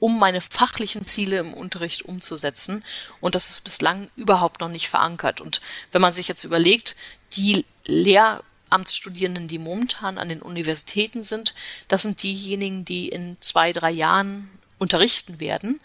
um 0.00 0.18
meine 0.18 0.40
fachlichen 0.40 1.06
Ziele 1.06 1.38
im 1.38 1.54
Unterricht 1.54 2.02
umzusetzen. 2.02 2.82
Und 3.20 3.34
das 3.34 3.50
ist 3.50 3.62
bislang 3.62 4.10
überhaupt 4.16 4.60
noch 4.60 4.68
nicht 4.68 4.88
verankert. 4.88 5.40
Und 5.40 5.60
wenn 5.92 6.02
man 6.02 6.12
sich 6.12 6.26
jetzt 6.26 6.44
überlegt, 6.44 6.96
die 7.34 7.64
Lehramtsstudierenden, 7.84 9.46
die 9.46 9.58
momentan 9.58 10.18
an 10.18 10.28
den 10.28 10.42
Universitäten 10.42 11.22
sind, 11.22 11.54
das 11.86 12.02
sind 12.02 12.22
diejenigen, 12.22 12.84
die 12.84 13.08
in 13.08 13.36
zwei, 13.40 13.72
drei 13.72 13.90
Jahren 13.90 14.50
unterrichten 14.78 15.38
werden. 15.38 15.80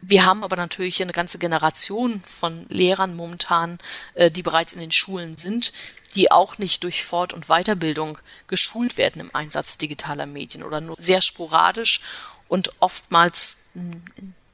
Wir 0.00 0.24
haben 0.24 0.44
aber 0.44 0.56
natürlich 0.56 1.02
eine 1.02 1.12
ganze 1.12 1.38
Generation 1.38 2.22
von 2.24 2.66
Lehrern 2.68 3.16
momentan, 3.16 3.78
äh, 4.14 4.30
die 4.30 4.42
bereits 4.42 4.72
in 4.72 4.80
den 4.80 4.92
Schulen 4.92 5.36
sind, 5.36 5.72
die 6.14 6.30
auch 6.30 6.58
nicht 6.58 6.84
durch 6.84 7.04
Fort- 7.04 7.32
und 7.32 7.46
Weiterbildung 7.46 8.18
geschult 8.46 8.96
werden 8.96 9.20
im 9.20 9.34
Einsatz 9.34 9.76
digitaler 9.76 10.26
Medien 10.26 10.62
oder 10.62 10.80
nur 10.80 10.96
sehr 10.98 11.20
sporadisch 11.20 12.00
und 12.48 12.70
oftmals 12.80 13.64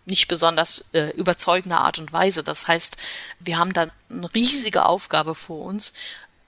nicht 0.06 0.28
besonders 0.28 0.84
äh, 0.92 1.10
überzeugender 1.10 1.80
Art 1.80 1.98
und 1.98 2.12
Weise. 2.12 2.42
Das 2.44 2.68
heißt, 2.68 2.96
wir 3.40 3.58
haben 3.58 3.72
da 3.72 3.88
eine 4.10 4.34
riesige 4.34 4.84
Aufgabe 4.84 5.34
vor 5.34 5.64
uns, 5.64 5.94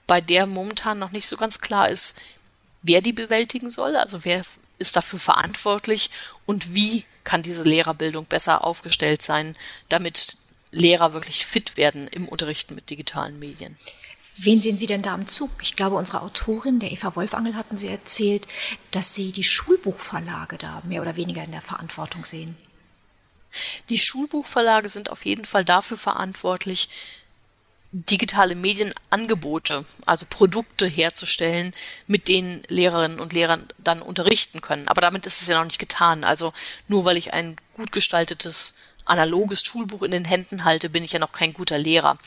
bei 0.05 0.21
der 0.21 0.45
momentan 0.45 0.99
noch 0.99 1.11
nicht 1.11 1.27
so 1.27 1.37
ganz 1.37 1.59
klar 1.59 1.89
ist, 1.89 2.19
wer 2.81 3.01
die 3.01 3.13
bewältigen 3.13 3.69
soll, 3.69 3.95
also 3.95 4.23
wer 4.23 4.43
ist 4.79 4.95
dafür 4.95 5.19
verantwortlich 5.19 6.11
und 6.45 6.73
wie 6.73 7.03
kann 7.23 7.41
diese 7.41 7.63
Lehrerbildung 7.63 8.25
besser 8.25 8.63
aufgestellt 8.63 9.21
sein, 9.21 9.55
damit 9.89 10.37
Lehrer 10.71 11.13
wirklich 11.13 11.45
fit 11.45 11.77
werden 11.77 12.07
im 12.07 12.27
Unterrichten 12.27 12.75
mit 12.75 12.89
digitalen 12.89 13.39
Medien. 13.39 13.77
Wen 14.39 14.61
sehen 14.61 14.77
Sie 14.77 14.85
denn 14.85 15.01
da 15.01 15.15
am 15.15 15.27
Zug? 15.27 15.49
Ich 15.63 15.75
glaube, 15.75 15.95
unsere 15.95 16.21
Autorin, 16.21 16.79
der 16.79 16.91
Eva 16.91 17.15
Wolfangel, 17.15 17.55
hatten 17.55 17.75
Sie 17.75 17.87
erzählt, 17.87 18.47
dass 18.91 19.15
Sie 19.15 19.31
die 19.31 19.43
Schulbuchverlage 19.43 20.59
da 20.59 20.81
mehr 20.85 21.01
oder 21.01 21.15
weniger 21.15 21.43
in 21.43 21.51
der 21.51 21.61
Verantwortung 21.61 22.23
sehen. 22.23 22.55
Die 23.89 23.97
Schulbuchverlage 23.97 24.89
sind 24.89 25.09
auf 25.09 25.25
jeden 25.25 25.45
Fall 25.45 25.65
dafür 25.65 25.97
verantwortlich, 25.97 26.89
digitale 27.91 28.53
Medienangebote, 28.53 29.85
also 30.05 30.27
Produkte 30.29 30.85
herzustellen, 30.85 31.71
mit 32.05 32.27
denen 32.27 32.61
Lehrerinnen 32.67 33.19
und 33.19 33.33
Lehrer 33.33 33.59
dann 33.79 34.03
unterrichten 34.03 34.61
können. 34.61 34.87
Aber 34.87 35.01
damit 35.01 35.25
ist 35.25 35.41
es 35.41 35.47
ja 35.47 35.57
noch 35.57 35.65
nicht 35.65 35.79
getan. 35.79 36.23
Also 36.23 36.53
nur 36.87 37.05
weil 37.05 37.17
ich 37.17 37.33
ein 37.33 37.57
gut 37.73 37.91
gestaltetes 37.91 38.75
analoges 39.09 39.63
Schulbuch 39.63 40.03
in 40.03 40.11
den 40.11 40.25
Händen 40.25 40.63
halte, 40.63 40.89
bin 40.89 41.03
ich 41.03 41.13
ja 41.13 41.19
noch 41.19 41.31
kein 41.31 41.53
guter 41.53 41.77
Lehrer. 41.77 42.17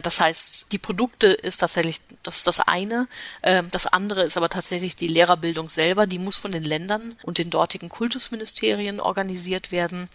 Das 0.00 0.20
heißt, 0.20 0.72
die 0.72 0.78
Produkte 0.78 1.28
ist 1.28 1.58
tatsächlich, 1.58 2.00
das 2.22 2.38
ist 2.38 2.46
das 2.46 2.60
eine. 2.60 3.08
Ähm, 3.42 3.68
das 3.70 3.86
andere 3.86 4.22
ist 4.22 4.36
aber 4.36 4.48
tatsächlich 4.48 4.96
die 4.96 5.08
Lehrerbildung 5.08 5.68
selber. 5.68 6.06
Die 6.06 6.18
muss 6.18 6.38
von 6.38 6.52
den 6.52 6.64
Ländern 6.64 7.16
und 7.22 7.38
den 7.38 7.50
dortigen 7.50 7.88
Kultusministerien 7.88 9.00
organisiert 9.00 9.72
werden 9.72 10.08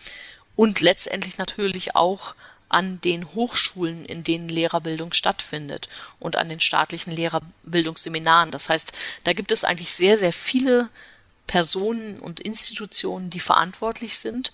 und 0.55 0.81
letztendlich 0.81 1.37
natürlich 1.37 1.95
auch 1.95 2.35
an 2.69 3.01
den 3.01 3.33
Hochschulen, 3.33 4.05
in 4.05 4.23
denen 4.23 4.47
Lehrerbildung 4.47 5.11
stattfindet 5.11 5.89
und 6.19 6.37
an 6.37 6.47
den 6.47 6.59
staatlichen 6.59 7.11
Lehrerbildungsseminaren. 7.11 8.51
Das 8.51 8.69
heißt, 8.69 8.93
da 9.23 9.33
gibt 9.33 9.51
es 9.51 9.63
eigentlich 9.63 9.91
sehr, 9.91 10.17
sehr 10.17 10.31
viele 10.31 10.89
Personen 11.47 12.19
und 12.19 12.39
Institutionen, 12.39 13.29
die 13.29 13.41
verantwortlich 13.41 14.17
sind 14.17 14.53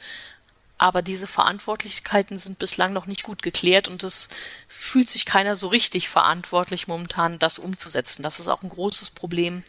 aber 0.77 1.01
diese 1.01 1.27
Verantwortlichkeiten 1.27 2.37
sind 2.37 2.59
bislang 2.59 2.93
noch 2.93 3.07
nicht 3.07 3.23
gut 3.23 3.41
geklärt 3.41 3.87
und 3.87 4.03
es 4.03 4.29
fühlt 4.67 5.07
sich 5.07 5.25
keiner 5.25 5.55
so 5.55 5.67
richtig 5.67 6.07
verantwortlich 6.09 6.87
momentan, 6.87 7.39
das 7.39 7.59
umzusetzen. 7.59 8.23
Das 8.23 8.39
ist 8.39 8.47
auch 8.47 8.61
ein 8.61 8.69
großes 8.69 9.11
Problem 9.11 9.63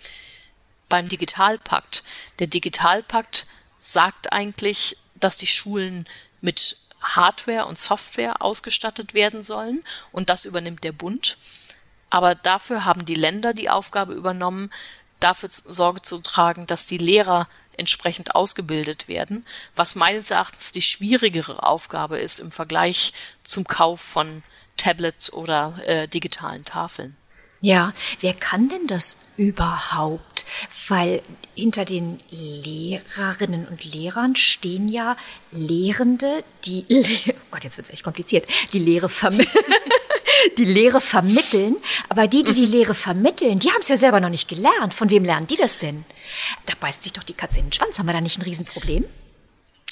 beim 0.88 1.08
Digitalpakt. 1.08 2.02
Der 2.38 2.46
Digitalpakt 2.46 3.46
sagt 3.78 4.32
eigentlich, 4.32 4.96
dass 5.14 5.36
die 5.36 5.46
Schulen 5.46 6.06
mit 6.40 6.76
Hardware 7.00 7.66
und 7.66 7.78
Software 7.78 8.42
ausgestattet 8.42 9.14
werden 9.14 9.42
sollen 9.42 9.84
und 10.12 10.28
das 10.28 10.44
übernimmt 10.44 10.84
der 10.84 10.92
Bund. 10.92 11.38
Aber 12.10 12.34
dafür 12.34 12.84
haben 12.84 13.04
die 13.04 13.14
Länder 13.14 13.54
die 13.54 13.70
Aufgabe 13.70 14.14
übernommen, 14.14 14.70
dafür 15.20 15.50
Sorge 15.52 16.02
zu 16.02 16.18
tragen, 16.18 16.66
dass 16.66 16.86
die 16.86 16.98
Lehrer 16.98 17.48
entsprechend 17.78 18.34
ausgebildet 18.34 19.08
werden, 19.08 19.46
was 19.74 19.94
meines 19.94 20.30
Erachtens 20.30 20.72
die 20.72 20.82
schwierigere 20.82 21.62
Aufgabe 21.62 22.18
ist 22.18 22.38
im 22.38 22.50
Vergleich 22.50 23.12
zum 23.44 23.64
Kauf 23.64 24.00
von 24.00 24.42
Tablets 24.76 25.32
oder 25.32 25.78
äh, 25.86 26.08
digitalen 26.08 26.64
Tafeln. 26.64 27.16
Ja, 27.60 27.92
wer 28.20 28.34
kann 28.34 28.68
denn 28.68 28.86
das 28.86 29.18
überhaupt? 29.36 30.44
Weil 30.86 31.22
hinter 31.56 31.84
den 31.84 32.20
Lehrerinnen 32.30 33.66
und 33.66 33.84
Lehrern 33.84 34.36
stehen 34.36 34.88
ja 34.88 35.16
Lehrende, 35.50 36.44
die, 36.64 36.84
oh 37.28 37.32
Gott, 37.50 37.64
jetzt 37.64 37.76
wird 37.76 37.88
es 37.88 37.92
echt 37.92 38.04
kompliziert, 38.04 38.46
die 38.72 38.78
Lehre 38.78 39.08
vermitteln. 39.08 39.64
die 40.58 40.64
Lehre 40.64 41.00
vermitteln, 41.00 41.76
aber 42.08 42.26
die, 42.26 42.42
die 42.42 42.54
die 42.54 42.66
Lehre 42.66 42.94
vermitteln, 42.94 43.58
die 43.58 43.70
haben 43.70 43.80
es 43.80 43.88
ja 43.88 43.96
selber 43.96 44.20
noch 44.20 44.28
nicht 44.28 44.48
gelernt. 44.48 44.94
Von 44.94 45.10
wem 45.10 45.24
lernen 45.24 45.46
die 45.46 45.56
das 45.56 45.78
denn? 45.78 46.04
Da 46.66 46.74
beißt 46.78 47.02
sich 47.02 47.12
doch 47.12 47.22
die 47.22 47.34
Katze 47.34 47.60
in 47.60 47.66
den 47.66 47.72
Schwanz. 47.72 47.98
Haben 47.98 48.06
wir 48.06 48.12
da 48.12 48.20
nicht 48.20 48.38
ein 48.38 48.42
Riesenproblem? 48.42 49.04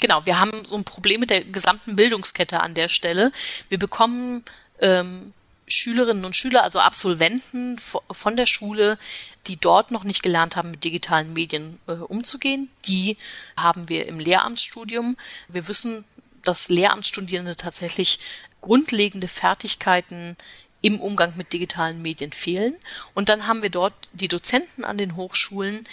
Genau, 0.00 0.26
wir 0.26 0.38
haben 0.38 0.64
so 0.66 0.76
ein 0.76 0.84
Problem 0.84 1.20
mit 1.20 1.30
der 1.30 1.42
gesamten 1.44 1.96
Bildungskette 1.96 2.60
an 2.60 2.74
der 2.74 2.88
Stelle. 2.88 3.32
Wir 3.68 3.78
bekommen 3.78 4.44
ähm, 4.80 5.32
Schülerinnen 5.68 6.24
und 6.24 6.36
Schüler, 6.36 6.62
also 6.62 6.80
Absolventen 6.80 7.78
von 7.78 8.36
der 8.36 8.46
Schule, 8.46 8.98
die 9.46 9.56
dort 9.56 9.90
noch 9.90 10.04
nicht 10.04 10.22
gelernt 10.22 10.56
haben, 10.56 10.70
mit 10.70 10.84
digitalen 10.84 11.32
Medien 11.32 11.80
äh, 11.86 11.92
umzugehen. 11.92 12.68
Die 12.84 13.16
haben 13.56 13.88
wir 13.88 14.06
im 14.06 14.20
Lehramtsstudium. 14.20 15.16
Wir 15.48 15.66
wissen, 15.66 16.04
dass 16.42 16.68
Lehramtsstudierende 16.68 17.56
tatsächlich 17.56 18.20
grundlegende 18.66 19.28
Fertigkeiten 19.28 20.36
im 20.82 21.00
Umgang 21.00 21.36
mit 21.36 21.52
digitalen 21.52 22.02
Medien 22.02 22.32
fehlen. 22.32 22.74
Und 23.14 23.28
dann 23.28 23.46
haben 23.46 23.62
wir 23.62 23.70
dort 23.70 23.94
die 24.12 24.26
Dozenten 24.26 24.84
an 24.84 24.98
den 24.98 25.14
Hochschulen, 25.14 25.86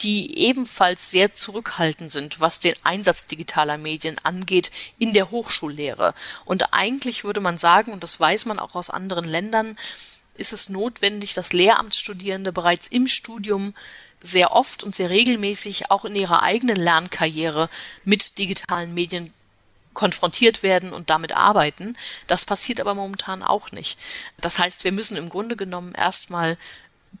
die 0.00 0.36
ebenfalls 0.38 1.12
sehr 1.12 1.32
zurückhaltend 1.34 2.10
sind, 2.10 2.40
was 2.40 2.58
den 2.58 2.74
Einsatz 2.82 3.26
digitaler 3.26 3.78
Medien 3.78 4.16
angeht 4.24 4.72
in 4.98 5.12
der 5.12 5.30
Hochschullehre. 5.30 6.14
Und 6.44 6.72
eigentlich 6.74 7.22
würde 7.22 7.40
man 7.40 7.58
sagen, 7.58 7.92
und 7.92 8.02
das 8.02 8.18
weiß 8.18 8.46
man 8.46 8.58
auch 8.58 8.74
aus 8.74 8.90
anderen 8.90 9.24
Ländern, 9.24 9.78
ist 10.34 10.52
es 10.52 10.68
notwendig, 10.68 11.34
dass 11.34 11.52
Lehramtsstudierende 11.52 12.52
bereits 12.52 12.88
im 12.88 13.06
Studium 13.06 13.72
sehr 14.20 14.50
oft 14.50 14.82
und 14.82 14.96
sehr 14.96 15.10
regelmäßig 15.10 15.92
auch 15.92 16.04
in 16.04 16.16
ihrer 16.16 16.42
eigenen 16.42 16.76
Lernkarriere 16.76 17.70
mit 18.04 18.38
digitalen 18.38 18.94
Medien 18.94 19.32
konfrontiert 19.94 20.62
werden 20.62 20.92
und 20.92 21.10
damit 21.10 21.34
arbeiten. 21.34 21.96
Das 22.26 22.44
passiert 22.44 22.80
aber 22.80 22.94
momentan 22.94 23.42
auch 23.42 23.72
nicht. 23.72 23.98
Das 24.40 24.58
heißt, 24.58 24.84
wir 24.84 24.92
müssen 24.92 25.16
im 25.16 25.28
Grunde 25.28 25.56
genommen 25.56 25.94
erstmal 25.94 26.58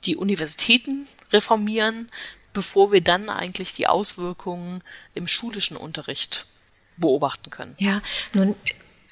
die 0.04 0.16
Universitäten 0.16 1.06
reformieren, 1.32 2.10
bevor 2.52 2.92
wir 2.92 3.00
dann 3.00 3.28
eigentlich 3.28 3.72
die 3.72 3.86
Auswirkungen 3.86 4.82
im 5.14 5.26
schulischen 5.26 5.76
Unterricht 5.76 6.46
beobachten 6.96 7.50
können. 7.50 7.74
Ja, 7.78 8.02
nun 8.32 8.54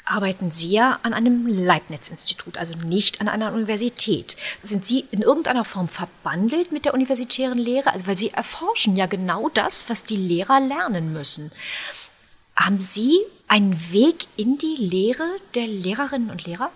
arbeiten 0.04 0.50
Sie 0.50 0.71
ja 0.71 0.99
an 1.02 1.14
einem 1.14 1.47
Leibniz-Institut, 1.47 2.59
also 2.59 2.75
nicht 2.75 3.21
an 3.21 3.28
einer 3.28 3.52
Universität. 3.52 4.37
Sind 4.62 4.87
Sie 4.87 5.04
in 5.11 5.23
irgendeiner 5.23 5.64
Form 5.64 5.88
verbandelt 5.88 6.73
mit 6.73 6.85
der 6.85 6.95
universitären 6.95 7.59
Lehre? 7.59 7.92
Also, 7.92 8.07
weil 8.07 8.19
Sie 8.19 8.31
erforschen 8.31 8.97
ja 8.97 9.07
genau 9.07 9.49
das, 9.49 9.88
was 9.88 10.04
die 10.04 10.16
Lehrer 10.16 10.61
lernen 10.61 11.12
müssen. 11.12 11.52
Haben 12.64 12.78
Sie 12.78 13.19
einen 13.49 13.76
Weg 13.92 14.28
in 14.37 14.57
die 14.57 14.76
Lehre 14.76 15.28
der 15.57 15.66
Lehrerinnen 15.66 16.31
und 16.31 16.45
Lehrer? 16.45 16.71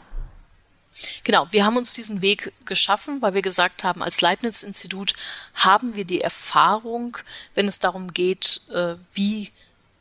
Genau, 1.22 1.46
wir 1.52 1.64
haben 1.64 1.76
uns 1.76 1.94
diesen 1.94 2.22
Weg 2.22 2.52
geschaffen, 2.64 3.22
weil 3.22 3.34
wir 3.34 3.42
gesagt 3.42 3.84
haben, 3.84 4.02
als 4.02 4.20
Leibniz-Institut 4.20 5.12
haben 5.54 5.94
wir 5.94 6.04
die 6.04 6.22
Erfahrung, 6.22 7.18
wenn 7.54 7.68
es 7.68 7.78
darum 7.78 8.12
geht, 8.12 8.62
äh, 8.72 8.96
wie 9.12 9.52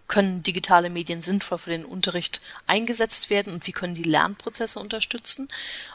können 0.08 0.44
digitale 0.44 0.90
Medien 0.90 1.22
sinnvoll 1.22 1.58
für 1.58 1.72
den 1.72 1.86
Unterricht 1.86 2.42
eingesetzt 2.68 3.30
werden 3.30 3.54
und 3.54 3.66
wie 3.68 3.72
können 3.72 3.96
die 3.96 4.04
Lernprozesse 4.04 4.80
unterstützen. 4.80 5.48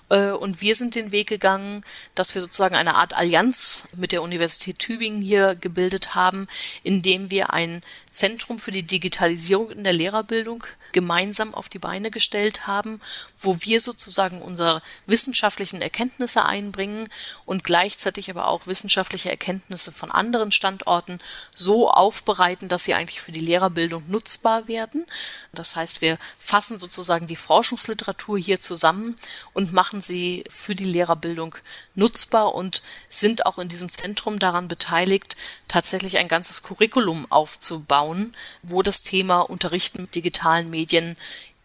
Äh, 0.09 0.33
und 0.33 0.61
wir 0.61 0.75
sind 0.75 0.95
den 0.95 1.12
Weg 1.12 1.29
gegangen, 1.29 1.85
dass 2.14 2.35
wir 2.35 2.43
sozusagen 2.43 2.75
eine 2.75 2.95
Art 2.95 3.17
Allianz 3.17 3.88
mit 3.97 4.12
der 4.12 4.23
Universität 4.23 4.79
Tübingen 4.79 5.23
hier 5.23 5.55
gebildet 5.55 6.14
haben, 6.14 6.49
indem 6.83 7.31
wir 7.31 7.52
ein 7.52 7.83
Zentrum 8.11 8.59
für 8.59 8.73
die 8.73 8.83
Digitalisierung 8.83 9.71
in 9.71 9.85
der 9.85 9.93
Lehrerbildung 9.93 10.64
gemeinsam 10.92 11.54
auf 11.54 11.68
die 11.68 11.78
Beine 11.78 12.11
gestellt 12.11 12.66
haben, 12.66 13.00
wo 13.38 13.56
wir 13.61 13.80
sozusagen 13.80 14.42
unsere 14.42 14.82
wissenschaftlichen 15.06 15.82
Erkenntnisse 15.82 16.44
einbringen 16.44 17.09
und 17.47 17.64
gleichzeitig 17.64 18.30
aber 18.30 18.49
auch 18.49 18.66
wissenschaftliche 18.66 19.30
Erkenntnisse 19.30 19.92
von 19.92 20.11
anderen 20.11 20.52
Standorten 20.52 21.20
so 21.52 21.90
aufbereiten, 21.90 22.68
dass 22.68 22.85
sie 22.85 22.94
eigentlich 22.94 23.20
für 23.20 23.32
die 23.32 23.40
Lehrerbildung 23.40 24.04
nutzbar 24.09 24.68
werden. 24.68 25.06
Das 25.52 25.76
heißt, 25.76 26.00
wir 26.00 26.18
fassen 26.38 26.78
sozusagen 26.78 27.26
die 27.26 27.37
Forschungsliteratur 27.37 28.38
hier 28.38 28.61
zusammen 28.61 29.16
und 29.52 29.73
machen 29.73 30.00
sie 30.00 30.44
für 30.49 30.75
die 30.75 30.85
Lehrerbildung 30.85 31.54
nutzbar 31.94 32.54
und 32.54 32.82
sind 33.09 33.47
auch 33.47 33.59
in 33.59 33.68
diesem 33.68 33.88
Zentrum 33.88 34.38
daran 34.38 34.68
beteiligt, 34.68 35.37
tatsächlich 35.68 36.18
ein 36.18 36.28
ganzes 36.28 36.62
Curriculum 36.62 37.30
aufzubauen, 37.30 38.35
wo 38.62 38.82
das 38.82 39.02
Thema 39.02 39.40
Unterrichten 39.40 40.02
mit 40.02 40.14
digitalen 40.14 40.70
Medien 40.80 41.16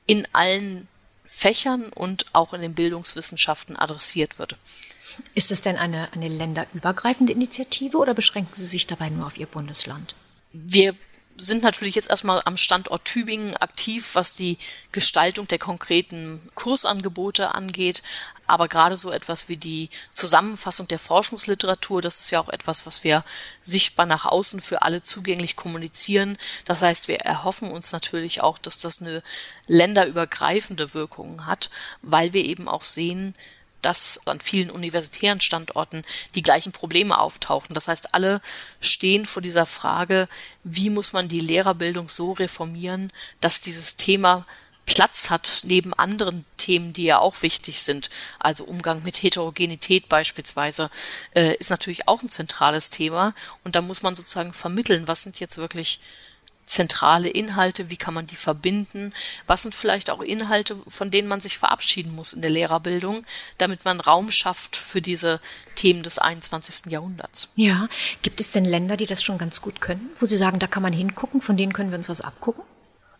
in 0.05 0.27
allen 0.33 0.87
Fächern 1.25 1.89
und 1.89 2.25
auch 2.33 2.53
in 2.53 2.61
den 2.61 2.73
Bildungswissenschaften 2.73 3.75
adressiert 3.75 4.39
wird. 4.39 4.57
Ist 5.33 5.51
es 5.51 5.61
denn 5.61 5.77
eine, 5.77 6.09
eine 6.13 6.27
länderübergreifende 6.27 7.33
Initiative 7.33 7.97
oder 7.97 8.13
beschränken 8.13 8.53
Sie 8.55 8.65
sich 8.65 8.87
dabei 8.87 9.09
nur 9.09 9.25
auf 9.25 9.37
Ihr 9.37 9.45
Bundesland? 9.45 10.15
Wir 10.51 10.95
sind 11.37 11.63
natürlich 11.63 11.95
jetzt 11.95 12.09
erstmal 12.09 12.41
am 12.45 12.57
Standort 12.57 13.05
Tübingen 13.05 13.57
aktiv, 13.57 14.11
was 14.13 14.35
die 14.35 14.57
Gestaltung 14.91 15.47
der 15.47 15.59
konkreten 15.59 16.49
Kursangebote 16.55 17.53
angeht. 17.53 18.03
Aber 18.47 18.67
gerade 18.67 18.95
so 18.95 19.11
etwas 19.11 19.49
wie 19.49 19.57
die 19.57 19.89
Zusammenfassung 20.13 20.87
der 20.87 20.99
Forschungsliteratur, 20.99 22.01
das 22.01 22.21
ist 22.21 22.31
ja 22.31 22.39
auch 22.39 22.49
etwas, 22.49 22.85
was 22.85 23.03
wir 23.03 23.23
sichtbar 23.61 24.05
nach 24.05 24.25
außen 24.25 24.61
für 24.61 24.81
alle 24.83 25.03
zugänglich 25.03 25.55
kommunizieren. 25.55 26.37
Das 26.65 26.81
heißt, 26.81 27.07
wir 27.07 27.17
erhoffen 27.19 27.71
uns 27.71 27.91
natürlich 27.91 28.41
auch, 28.41 28.57
dass 28.57 28.77
das 28.77 29.01
eine 29.01 29.23
länderübergreifende 29.67 30.93
Wirkung 30.93 31.45
hat, 31.45 31.69
weil 32.01 32.33
wir 32.33 32.45
eben 32.45 32.67
auch 32.67 32.83
sehen, 32.83 33.33
dass 33.85 34.25
an 34.25 34.39
vielen 34.39 34.71
universitären 34.71 35.39
Standorten 35.39 36.01
die 36.33 36.41
gleichen 36.41 36.71
Probleme 36.71 37.17
auftauchen. 37.17 37.73
Das 37.73 37.87
heißt, 37.87 38.13
alle 38.13 38.41
stehen 38.79 39.25
vor 39.25 39.41
dieser 39.41 39.65
Frage, 39.65 40.27
wie 40.63 40.89
muss 40.89 41.13
man 41.13 41.27
die 41.27 41.39
Lehrerbildung 41.39 42.09
so 42.09 42.31
reformieren, 42.31 43.13
dass 43.41 43.61
dieses 43.61 43.95
Thema 43.95 44.45
Platz 44.85 45.29
hat 45.29 45.61
neben 45.63 45.93
anderen 45.93 46.45
Themen, 46.57 46.93
die 46.93 47.05
ja 47.05 47.19
auch 47.19 47.41
wichtig 47.41 47.81
sind. 47.81 48.09
Also 48.39 48.65
Umgang 48.65 49.03
mit 49.03 49.21
Heterogenität 49.21 50.09
beispielsweise 50.09 50.89
äh, 51.35 51.55
ist 51.55 51.69
natürlich 51.69 52.07
auch 52.07 52.21
ein 52.21 52.29
zentrales 52.29 52.89
Thema. 52.89 53.33
Und 53.63 53.75
da 53.75 53.81
muss 53.81 54.03
man 54.03 54.15
sozusagen 54.15 54.53
vermitteln, 54.53 55.07
was 55.07 55.23
sind 55.23 55.39
jetzt 55.39 55.57
wirklich 55.57 55.99
zentrale 56.65 57.29
Inhalte, 57.29 57.89
wie 57.89 57.97
kann 57.97 58.13
man 58.13 58.25
die 58.25 58.35
verbinden, 58.35 59.13
was 59.47 59.63
sind 59.63 59.75
vielleicht 59.75 60.09
auch 60.09 60.21
Inhalte, 60.21 60.77
von 60.87 61.11
denen 61.11 61.27
man 61.27 61.39
sich 61.39 61.57
verabschieden 61.57 62.15
muss 62.15 62.33
in 62.33 62.41
der 62.41 62.49
Lehrerbildung, 62.51 63.25
damit 63.57 63.85
man 63.85 63.99
Raum 63.99 64.31
schafft 64.31 64.75
für 64.75 65.01
diese 65.01 65.39
Themen 65.75 66.03
des 66.03 66.17
21. 66.17 66.91
Jahrhunderts. 66.91 67.49
Ja, 67.55 67.87
gibt 68.21 68.41
es 68.41 68.51
denn 68.51 68.65
Länder, 68.65 68.97
die 68.97 69.05
das 69.05 69.23
schon 69.23 69.37
ganz 69.37 69.61
gut 69.61 69.81
können, 69.81 70.09
wo 70.15 70.25
Sie 70.25 70.37
sagen, 70.37 70.59
da 70.59 70.67
kann 70.67 70.83
man 70.83 70.93
hingucken, 70.93 71.41
von 71.41 71.57
denen 71.57 71.73
können 71.73 71.91
wir 71.91 71.97
uns 71.97 72.09
was 72.09 72.21
abgucken? 72.21 72.63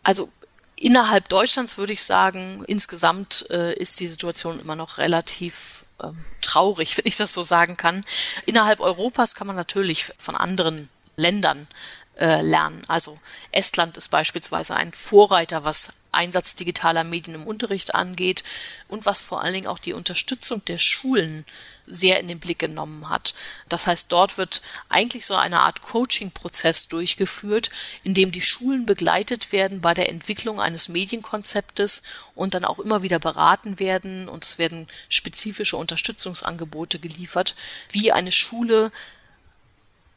Also 0.01 0.31
innerhalb 0.75 1.29
Deutschlands 1.29 1.77
würde 1.77 1.93
ich 1.93 2.03
sagen, 2.03 2.63
insgesamt 2.67 3.45
äh, 3.49 3.73
ist 3.75 3.99
die 3.99 4.07
Situation 4.07 4.59
immer 4.59 4.75
noch 4.75 4.97
relativ 4.97 5.85
ähm, 6.01 6.25
traurig, 6.41 6.97
wenn 6.97 7.05
ich 7.05 7.17
das 7.17 7.33
so 7.33 7.41
sagen 7.41 7.77
kann. 7.77 8.03
Innerhalb 8.45 8.79
Europas 8.79 9.35
kann 9.35 9.47
man 9.47 9.55
natürlich 9.55 10.11
von 10.17 10.35
anderen 10.35 10.89
Ländern 11.17 11.67
äh, 12.17 12.41
lernen. 12.41 12.83
Also 12.87 13.19
Estland 13.51 13.97
ist 13.97 14.09
beispielsweise 14.09 14.75
ein 14.75 14.93
Vorreiter, 14.93 15.63
was 15.63 15.93
Einsatz 16.15 16.55
digitaler 16.55 17.03
Medien 17.03 17.35
im 17.35 17.45
Unterricht 17.45 17.93
angeht 17.93 18.43
und 18.87 19.05
was 19.05 19.21
vor 19.21 19.41
allen 19.41 19.53
Dingen 19.53 19.67
auch 19.67 19.79
die 19.79 19.93
Unterstützung 19.93 20.63
der 20.65 20.77
Schulen 20.77 21.45
sehr 21.87 22.19
in 22.19 22.27
den 22.27 22.39
Blick 22.39 22.59
genommen 22.59 23.09
hat. 23.09 23.35
Das 23.69 23.85
heißt, 23.85 24.11
dort 24.11 24.37
wird 24.37 24.61
eigentlich 24.89 25.25
so 25.25 25.35
eine 25.35 25.59
Art 25.59 25.81
Coaching-Prozess 25.81 26.87
durchgeführt, 26.87 27.69
in 28.03 28.13
dem 28.13 28.31
die 28.31 28.41
Schulen 28.41 28.85
begleitet 28.85 29.51
werden 29.51 29.81
bei 29.81 29.93
der 29.93 30.09
Entwicklung 30.09 30.59
eines 30.59 30.89
Medienkonzeptes 30.89 32.01
und 32.33 32.53
dann 32.53 32.65
auch 32.65 32.79
immer 32.79 33.03
wieder 33.03 33.19
beraten 33.19 33.77
werden 33.77 34.29
und 34.29 34.43
es 34.43 34.57
werden 34.57 34.87
spezifische 35.09 35.77
Unterstützungsangebote 35.77 36.97
geliefert, 36.97 37.55
wie 37.91 38.11
eine 38.11 38.31
Schule 38.31 38.91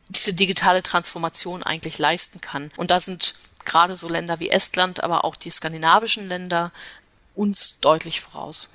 diese 0.09 0.35
digitale 0.35 0.83
Transformation 0.83 1.63
eigentlich 1.63 1.99
leisten 1.99 2.41
kann. 2.41 2.71
Und 2.77 2.91
da 2.91 3.01
sind 3.01 3.35
gerade 3.65 3.95
so 3.95 4.09
Länder 4.09 4.41
wie 4.41 4.51
Estland, 4.51 5.03
aber 5.05 5.25
auch 5.25 5.37
die 5.37 5.51
skandinavischen 5.51 6.29
Länder 6.29 6.73
uns 7.35 7.79
deutlich 7.81 8.21
voraus. 8.21 8.71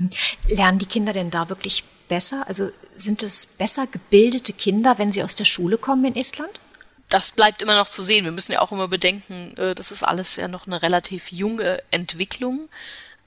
Lernen 0.48 0.80
die 0.80 0.86
Kinder 0.86 1.12
denn 1.12 1.32
da 1.32 1.50
wirklich 1.50 1.84
besser? 2.08 2.46
Also 2.48 2.70
sind 2.96 3.24
es 3.24 3.46
besser 3.46 3.88
gebildete 3.88 4.54
Kinder, 4.54 4.98
wenn 4.98 5.12
sie 5.12 5.24
aus 5.24 5.36
der 5.36 5.46
Schule 5.46 5.78
kommen 5.78 6.06
in 6.06 6.16
Estland? 6.16 6.60
Das 7.10 7.32
bleibt 7.32 7.62
immer 7.62 7.76
noch 7.76 7.90
zu 7.90 8.02
sehen. 8.02 8.24
Wir 8.24 8.32
müssen 8.32 8.54
ja 8.54 8.62
auch 8.62 8.72
immer 8.72 8.88
bedenken, 8.88 9.56
äh, 9.58 9.76
das 9.76 9.92
ist 9.92 10.04
alles 10.04 10.36
ja 10.36 10.48
noch 10.48 10.66
eine 10.66 10.82
relativ 10.82 11.32
junge 11.32 11.84
Entwicklung 11.92 12.70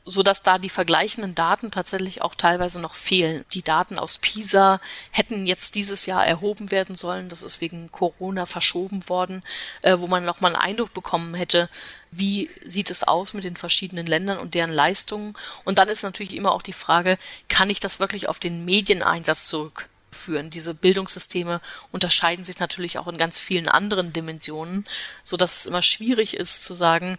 so 0.09 0.23
dass 0.23 0.43
da 0.43 0.59
die 0.59 0.71
vergleichenden 0.71 1.35
Daten 1.35 1.73
tatsächlich 1.73 2.23
auch 2.23 2.37
teilweise 2.37 2.81
noch 2.81 2.95
fehlen. 2.95 3.45
Die 3.53 3.63
Daten 3.63 3.99
aus 3.99 4.19
PISA 4.19 4.81
hätten 5.11 5.47
jetzt 5.47 5.75
dieses 5.75 6.07
Jahr 6.07 6.25
erhoben 6.25 6.71
werden 6.71 6.95
sollen. 6.95 7.29
Das 7.29 7.43
ist 7.43 7.61
wegen 7.61 7.91
Corona 7.91 8.47
verschoben 8.47 9.09
worden, 9.09 9.43
äh, 9.83 9.99
wo 9.99 10.07
man 10.07 10.25
noch 10.25 10.41
mal 10.41 10.55
einen 10.55 10.63
Eindruck 10.63 10.95
bekommen 10.95 11.35
hätte, 11.35 11.69
wie 12.13 12.49
sieht 12.65 12.91
es 12.91 13.03
aus 13.03 13.35
mit 13.35 13.43
den 13.43 13.57
verschiedenen 13.57 14.07
Ländern 14.07 14.39
und 14.39 14.55
deren 14.55 14.71
Leistungen. 14.71 15.35
Und 15.65 15.79
dann 15.79 15.89
ist 15.89 16.05
natürlich 16.05 16.37
immer 16.37 16.53
auch 16.53 16.63
die 16.63 16.73
Frage, 16.73 17.19
kann 17.49 17.69
ich 17.69 17.81
das 17.81 17.99
wirklich 17.99 18.29
auf 18.29 18.39
den 18.39 18.65
Medieneinsatz 18.65 19.49
zurückführen? 19.49 20.51
Diese 20.51 20.73
Bildungssysteme 20.73 21.61
unterscheiden 21.91 22.45
sich 22.45 22.61
natürlich 22.61 23.01
auch 23.01 23.09
in 23.09 23.19
ganz 23.19 23.41
vielen 23.41 23.69
anderen 23.69 24.13
Dimensionen, 24.13 24.87
so 25.25 25.37
dass 25.37 25.61
es 25.61 25.67
immer 25.67 25.83
schwierig 25.83 26.37
ist 26.37 26.65
zu 26.65 26.75
sagen, 26.75 27.19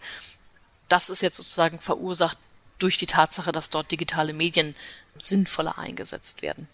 das 0.88 1.10
ist 1.10 1.20
jetzt 1.20 1.36
sozusagen 1.36 1.80
verursacht 1.80 2.38
durch 2.78 2.98
die 2.98 3.06
Tatsache, 3.06 3.52
dass 3.52 3.70
dort 3.70 3.90
digitale 3.90 4.32
Medien 4.32 4.74
sinnvoller 5.16 5.78
eingesetzt 5.78 6.42
werden. 6.42 6.68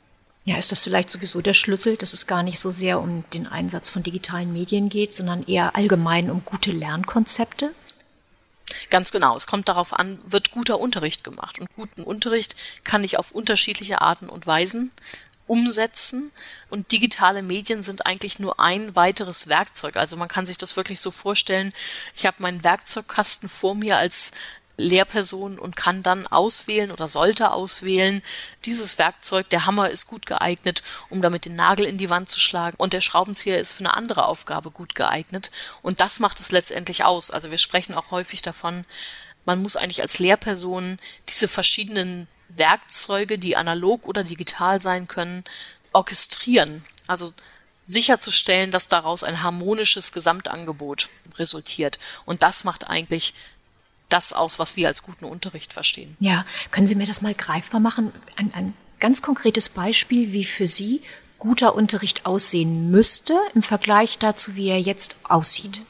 Ja, 0.47 0.59
ist 0.59 0.73
das 0.73 0.83
vielleicht 0.83 1.09
sowieso 1.09 1.41
der 1.41 1.55
Schlüssel, 1.55 1.97
dass 1.97 2.13
es 2.13 2.27
gar 2.27 2.43
nicht 2.43 2.61
so 2.61 2.71
sehr 2.71 3.01
um 3.01 3.25
den 3.31 3.47
Einsatz 3.47 3.89
von 3.89 4.03
digitalen 4.03 4.53
Medien 4.53 4.91
geht, 4.91 5.15
sondern 5.15 5.43
eher 5.45 5.75
allgemein 5.75 6.31
um 6.31 6.45
gute 6.45 6.71
Lernkonzepte? 6.71 7.73
Ganz 8.91 9.11
genau. 9.11 9.37
Es 9.37 9.47
kommt 9.47 9.69
darauf 9.69 9.95
an, 9.95 10.19
wird 10.27 10.51
guter 10.51 10.81
Unterricht 10.81 11.25
gemacht. 11.25 11.59
Und 11.59 11.75
guten 11.75 12.03
Unterricht 12.03 12.57
kann 12.85 13.05
ich 13.05 13.19
auf 13.19 13.31
unterschiedliche 13.31 14.03
Arten 14.03 14.29
und 14.29 14.47
Weisen 14.47 14.91
umsetzen. 15.47 16.31
Und 16.69 16.93
digitale 16.93 17.43
Medien 17.43 17.83
sind 17.83 18.07
eigentlich 18.07 18.39
nur 18.39 18.61
ein 18.61 18.97
weiteres 18.97 19.49
Werkzeug. 19.49 19.97
Also 19.97 20.17
man 20.17 20.29
kann 20.29 20.47
sich 20.47 20.59
das 20.59 20.77
wirklich 20.77 21.01
so 21.01 21.11
vorstellen. 21.11 21.73
Ich 22.15 22.27
habe 22.27 22.43
meinen 22.43 22.65
Werkzeugkasten 22.65 23.49
vor 23.49 23.75
mir 23.75 23.97
als 23.97 24.33
Lehrperson 24.77 25.59
und 25.59 25.77
kann 25.77 26.03
dann 26.03 26.27
auswählen 26.27 26.91
oder 26.91 27.09
sollte 27.09 27.53
auswählen, 27.53 28.23
dieses 28.65 28.99
Werkzeug, 28.99 29.49
der 29.51 29.67
Hammer 29.67 29.91
ist 29.91 30.07
gut 30.07 30.27
geeignet, 30.27 30.83
um 31.11 31.23
damit 31.23 31.45
den 31.45 31.55
Nagel 31.55 31.87
in 31.87 31.99
die 31.99 32.11
Wand 32.11 32.29
zu 32.29 32.41
schlagen 32.41 32.77
und 32.79 32.93
der 32.93 33.01
Schraubenzieher 33.01 33.59
ist 33.59 33.73
für 33.73 33.81
eine 33.81 33.95
andere 33.95 34.27
Aufgabe 34.27 34.71
gut 34.71 34.95
geeignet 34.95 35.51
und 35.83 36.01
das 36.01 36.19
macht 36.19 36.41
es 36.41 36.51
letztendlich 36.51 37.05
aus. 37.05 37.31
Also 37.31 37.51
wir 37.51 37.59
sprechen 37.59 37.95
auch 37.95 38.11
häufig 38.11 38.43
davon, 38.43 38.85
man 39.45 39.63
muss 39.63 39.77
eigentlich 39.77 40.03
als 40.03 40.19
Lehrperson 40.19 40.99
diese 41.29 41.49
verschiedenen 41.49 42.29
Werkzeuge, 42.49 43.39
die 43.39 43.57
analog 43.57 44.07
oder 44.07 44.25
digital 44.25 44.81
sein 44.81 45.09
können, 45.09 45.45
orchestrieren. 45.93 46.85
Also 47.07 47.31
sicherzustellen, 47.85 48.71
dass 48.71 48.89
daraus 48.89 49.23
ein 49.23 49.43
harmonisches 49.43 50.13
Gesamtangebot 50.13 51.11
resultiert. 51.37 51.99
Und 52.25 52.43
das 52.43 52.65
macht 52.65 52.89
eigentlich 52.89 53.35
das 54.09 54.33
aus, 54.33 54.59
was 54.59 54.77
wir 54.77 54.89
als 54.89 55.03
guten 55.03 55.25
Unterricht 55.25 55.73
verstehen. 55.73 56.17
Ja, 56.21 56.45
können 56.71 56.87
Sie 56.87 56.95
mir 56.95 57.07
das 57.07 57.23
mal 57.23 57.35
greifbar 57.35 57.81
machen? 57.81 58.13
Ein, 58.37 58.53
ein 58.55 58.75
ganz 59.01 59.23
konkretes 59.23 59.69
Beispiel, 59.69 60.33
wie 60.33 60.45
für 60.45 60.67
Sie 60.67 61.03
guter 61.39 61.75
Unterricht 61.75 62.25
aussehen 62.25 62.91
müsste 62.91 63.39
im 63.55 63.63
Vergleich 63.63 64.19
dazu, 64.19 64.57
wie 64.57 64.69
er 64.69 64.81
jetzt 64.81 65.17
aussieht. 65.25 65.83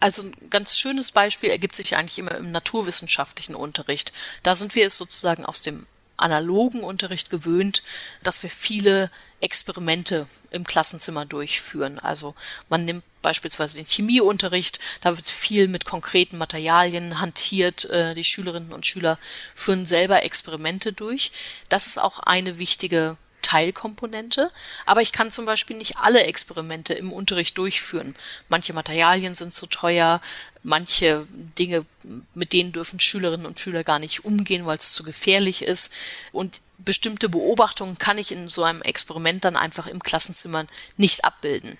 Also 0.00 0.26
ein 0.26 0.50
ganz 0.50 0.78
schönes 0.78 1.12
Beispiel 1.12 1.50
ergibt 1.50 1.76
sich 1.76 1.96
eigentlich 1.96 2.18
immer 2.18 2.34
im 2.34 2.50
naturwissenschaftlichen 2.50 3.54
Unterricht. 3.54 4.12
Da 4.42 4.54
sind 4.54 4.74
wir 4.74 4.86
es 4.86 4.96
sozusagen 4.96 5.44
aus 5.44 5.60
dem 5.60 5.86
analogen 6.16 6.82
Unterricht 6.82 7.30
gewöhnt, 7.30 7.82
dass 8.22 8.42
wir 8.42 8.50
viele 8.50 9.10
Experimente 9.40 10.26
im 10.50 10.64
Klassenzimmer 10.64 11.24
durchführen. 11.26 11.98
Also 11.98 12.34
man 12.68 12.84
nimmt 12.84 13.04
beispielsweise 13.22 13.76
den 13.76 13.86
Chemieunterricht, 13.86 14.78
da 15.00 15.16
wird 15.16 15.28
viel 15.28 15.68
mit 15.68 15.84
konkreten 15.84 16.38
Materialien 16.38 17.20
hantiert, 17.20 17.84
äh, 17.86 18.14
die 18.14 18.24
Schülerinnen 18.24 18.72
und 18.72 18.86
Schüler 18.86 19.18
führen 19.54 19.86
selber 19.86 20.22
Experimente 20.22 20.92
durch. 20.92 21.32
Das 21.68 21.86
ist 21.86 21.98
auch 21.98 22.18
eine 22.20 22.58
wichtige 22.58 23.16
Teilkomponente, 23.52 24.50
aber 24.86 25.02
ich 25.02 25.12
kann 25.12 25.30
zum 25.30 25.44
Beispiel 25.44 25.76
nicht 25.76 25.98
alle 25.98 26.22
Experimente 26.22 26.94
im 26.94 27.12
Unterricht 27.12 27.58
durchführen. 27.58 28.14
Manche 28.48 28.72
Materialien 28.72 29.34
sind 29.34 29.54
zu 29.54 29.66
teuer, 29.66 30.22
manche 30.62 31.26
Dinge, 31.58 31.84
mit 32.32 32.54
denen 32.54 32.72
dürfen 32.72 32.98
Schülerinnen 32.98 33.44
und 33.44 33.60
Schüler 33.60 33.84
gar 33.84 33.98
nicht 33.98 34.24
umgehen, 34.24 34.64
weil 34.64 34.78
es 34.78 34.92
zu 34.92 35.02
gefährlich 35.02 35.60
ist. 35.60 35.92
Und 36.32 36.62
bestimmte 36.78 37.28
Beobachtungen 37.28 37.98
kann 37.98 38.16
ich 38.16 38.32
in 38.32 38.48
so 38.48 38.64
einem 38.64 38.80
Experiment 38.80 39.44
dann 39.44 39.56
einfach 39.56 39.86
im 39.86 40.02
Klassenzimmer 40.02 40.64
nicht 40.96 41.26
abbilden. 41.26 41.76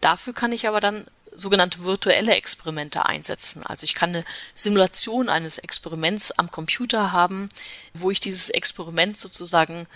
Dafür 0.00 0.34
kann 0.34 0.52
ich 0.52 0.68
aber 0.68 0.78
dann 0.78 1.06
sogenannte 1.34 1.82
virtuelle 1.82 2.36
Experimente 2.36 3.06
einsetzen. 3.06 3.64
Also 3.64 3.84
ich 3.84 3.96
kann 3.96 4.10
eine 4.10 4.24
Simulation 4.54 5.28
eines 5.28 5.58
Experiments 5.58 6.30
am 6.30 6.50
Computer 6.52 7.10
haben, 7.10 7.48
wo 7.92 8.12
ich 8.12 8.20
dieses 8.20 8.50
Experiment 8.50 9.18
sozusagen 9.18 9.88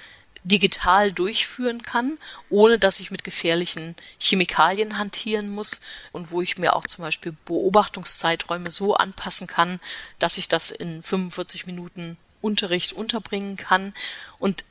digital 0.47 1.13
durchführen 1.13 1.83
kann, 1.83 2.19
ohne 2.49 2.79
dass 2.79 3.01
ich 3.01 3.11
mit 3.11 3.25
gefährlichen 3.25 3.97
Chemikalien 4.21 4.97
hantieren 4.97 5.51
muss 5.51 5.81
und 6.13 6.31
wo 6.31 6.41
ich 6.41 6.57
mir 6.57 6.75
auch 6.75 6.85
zum 6.85 7.03
Beispiel 7.03 7.37
Beobachtungszeiträume 7.45 8.71
so 8.71 8.95
anpassen 8.95 9.47
kann, 9.47 9.81
dass 10.19 10.39
ich 10.39 10.49
das 10.49 10.71
in 10.71 11.03
45 11.03 11.67
Minuten 11.67 12.17
Unterricht 12.41 12.93
unterbringen 12.93 13.57
kann. 13.57 13.93
Und 14.39 14.65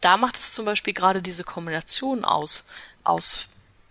da 0.00 0.16
macht 0.16 0.36
es 0.36 0.54
zum 0.54 0.64
Beispiel 0.64 0.94
gerade 0.94 1.20
diese 1.20 1.44
Kombination 1.44 2.24
aus, 2.24 2.64
aus 3.04 3.49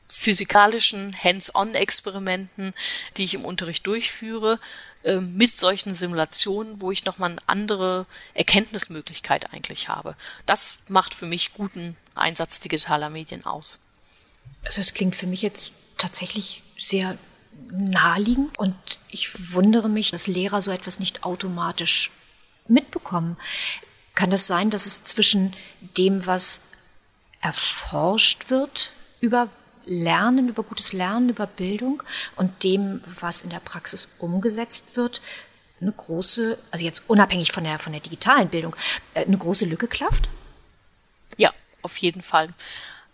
physikalischen 0.10 1.16
Hands-on-Experimenten, 1.24 2.74
die 3.18 3.24
ich 3.24 3.34
im 3.36 3.46
Unterricht 3.46 3.86
durchführe, 3.86 4.60
äh, 5.04 5.20
mit 5.20 5.56
solchen 5.56 5.94
Simulationen, 5.94 6.82
wo 6.82 6.92
ich 6.92 7.06
nochmal 7.06 7.32
eine 7.32 7.42
andere 7.48 8.06
Erkenntnismöglichkeit 8.34 9.54
eigentlich 9.54 9.88
habe. 9.88 10.16
Das 10.46 10.76
macht 10.88 11.14
für 11.14 11.26
mich 11.26 11.54
guten 11.54 11.96
Einsatz 12.16 12.60
digitaler 12.60 13.10
Medien 13.10 13.46
aus. 13.46 13.80
Also 14.64 14.82
es 14.82 14.94
klingt 14.94 15.16
für 15.16 15.28
mich 15.28 15.42
jetzt 15.42 15.72
tatsächlich 15.98 16.64
sehr 16.78 17.18
naheliegend 17.72 18.58
und 18.58 18.76
ich 19.10 19.54
wundere 19.54 19.90
mich, 19.90 20.12
dass 20.12 20.28
Lehrer 20.28 20.62
so 20.62 20.72
etwas 20.72 21.00
nicht 21.00 21.24
automatisch 21.24 22.12
mitbekommen. 22.68 23.38
Kann 24.16 24.32
das 24.32 24.48
sein, 24.48 24.70
dass 24.70 24.86
es 24.86 25.04
zwischen 25.04 25.54
dem, 25.98 26.26
was 26.26 26.62
erforscht 27.42 28.50
wird 28.50 28.92
über 29.22 29.50
Lernen, 29.90 30.50
über 30.50 30.64
gutes 30.64 30.94
Lernen, 30.94 31.30
über 31.30 31.48
Bildung 31.48 32.04
und 32.36 32.64
dem, 32.64 33.02
was 33.06 33.42
in 33.42 33.50
der 33.50 33.60
Praxis 33.60 34.08
umgesetzt 34.20 34.96
wird, 34.96 35.22
eine 35.82 35.92
große, 35.92 36.58
also 36.72 36.86
jetzt 36.86 37.04
unabhängig 37.08 37.52
von 37.52 37.64
der, 37.64 37.80
von 37.80 37.92
der 37.92 38.02
digitalen 38.02 38.50
Bildung, 38.50 38.76
äh, 39.14 39.26
eine 39.26 39.38
große 39.38 39.66
Lücke 39.66 39.88
klafft? 39.88 40.30
Ja, 41.38 41.54
auf 41.82 41.98
jeden 41.98 42.22
Fall. 42.22 42.54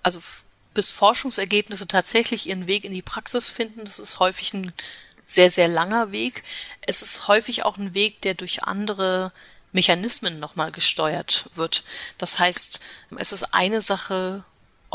Also 0.04 0.20
bis 0.74 0.92
Forschungsergebnisse 0.92 1.88
tatsächlich 1.88 2.48
ihren 2.48 2.68
Weg 2.68 2.84
in 2.84 2.92
die 2.92 3.02
Praxis 3.02 3.50
finden, 3.50 3.86
das 3.86 4.00
ist 4.00 4.20
häufig 4.20 4.54
ein 4.54 4.74
sehr, 5.26 5.50
sehr 5.50 5.68
langer 5.68 6.12
Weg. 6.12 6.44
Es 6.82 7.02
ist 7.02 7.28
häufig 7.28 7.64
auch 7.64 7.78
ein 7.78 7.94
Weg, 7.94 8.22
der 8.22 8.36
durch 8.36 8.64
andere 8.64 9.32
Mechanismen 9.72 10.40
nochmal 10.40 10.72
gesteuert 10.72 11.50
wird. 11.56 11.84
Das 12.18 12.40
heißt, 12.40 12.80
es 13.18 13.32
ist 13.32 13.54
eine 13.54 13.82
Sache, 13.82 14.44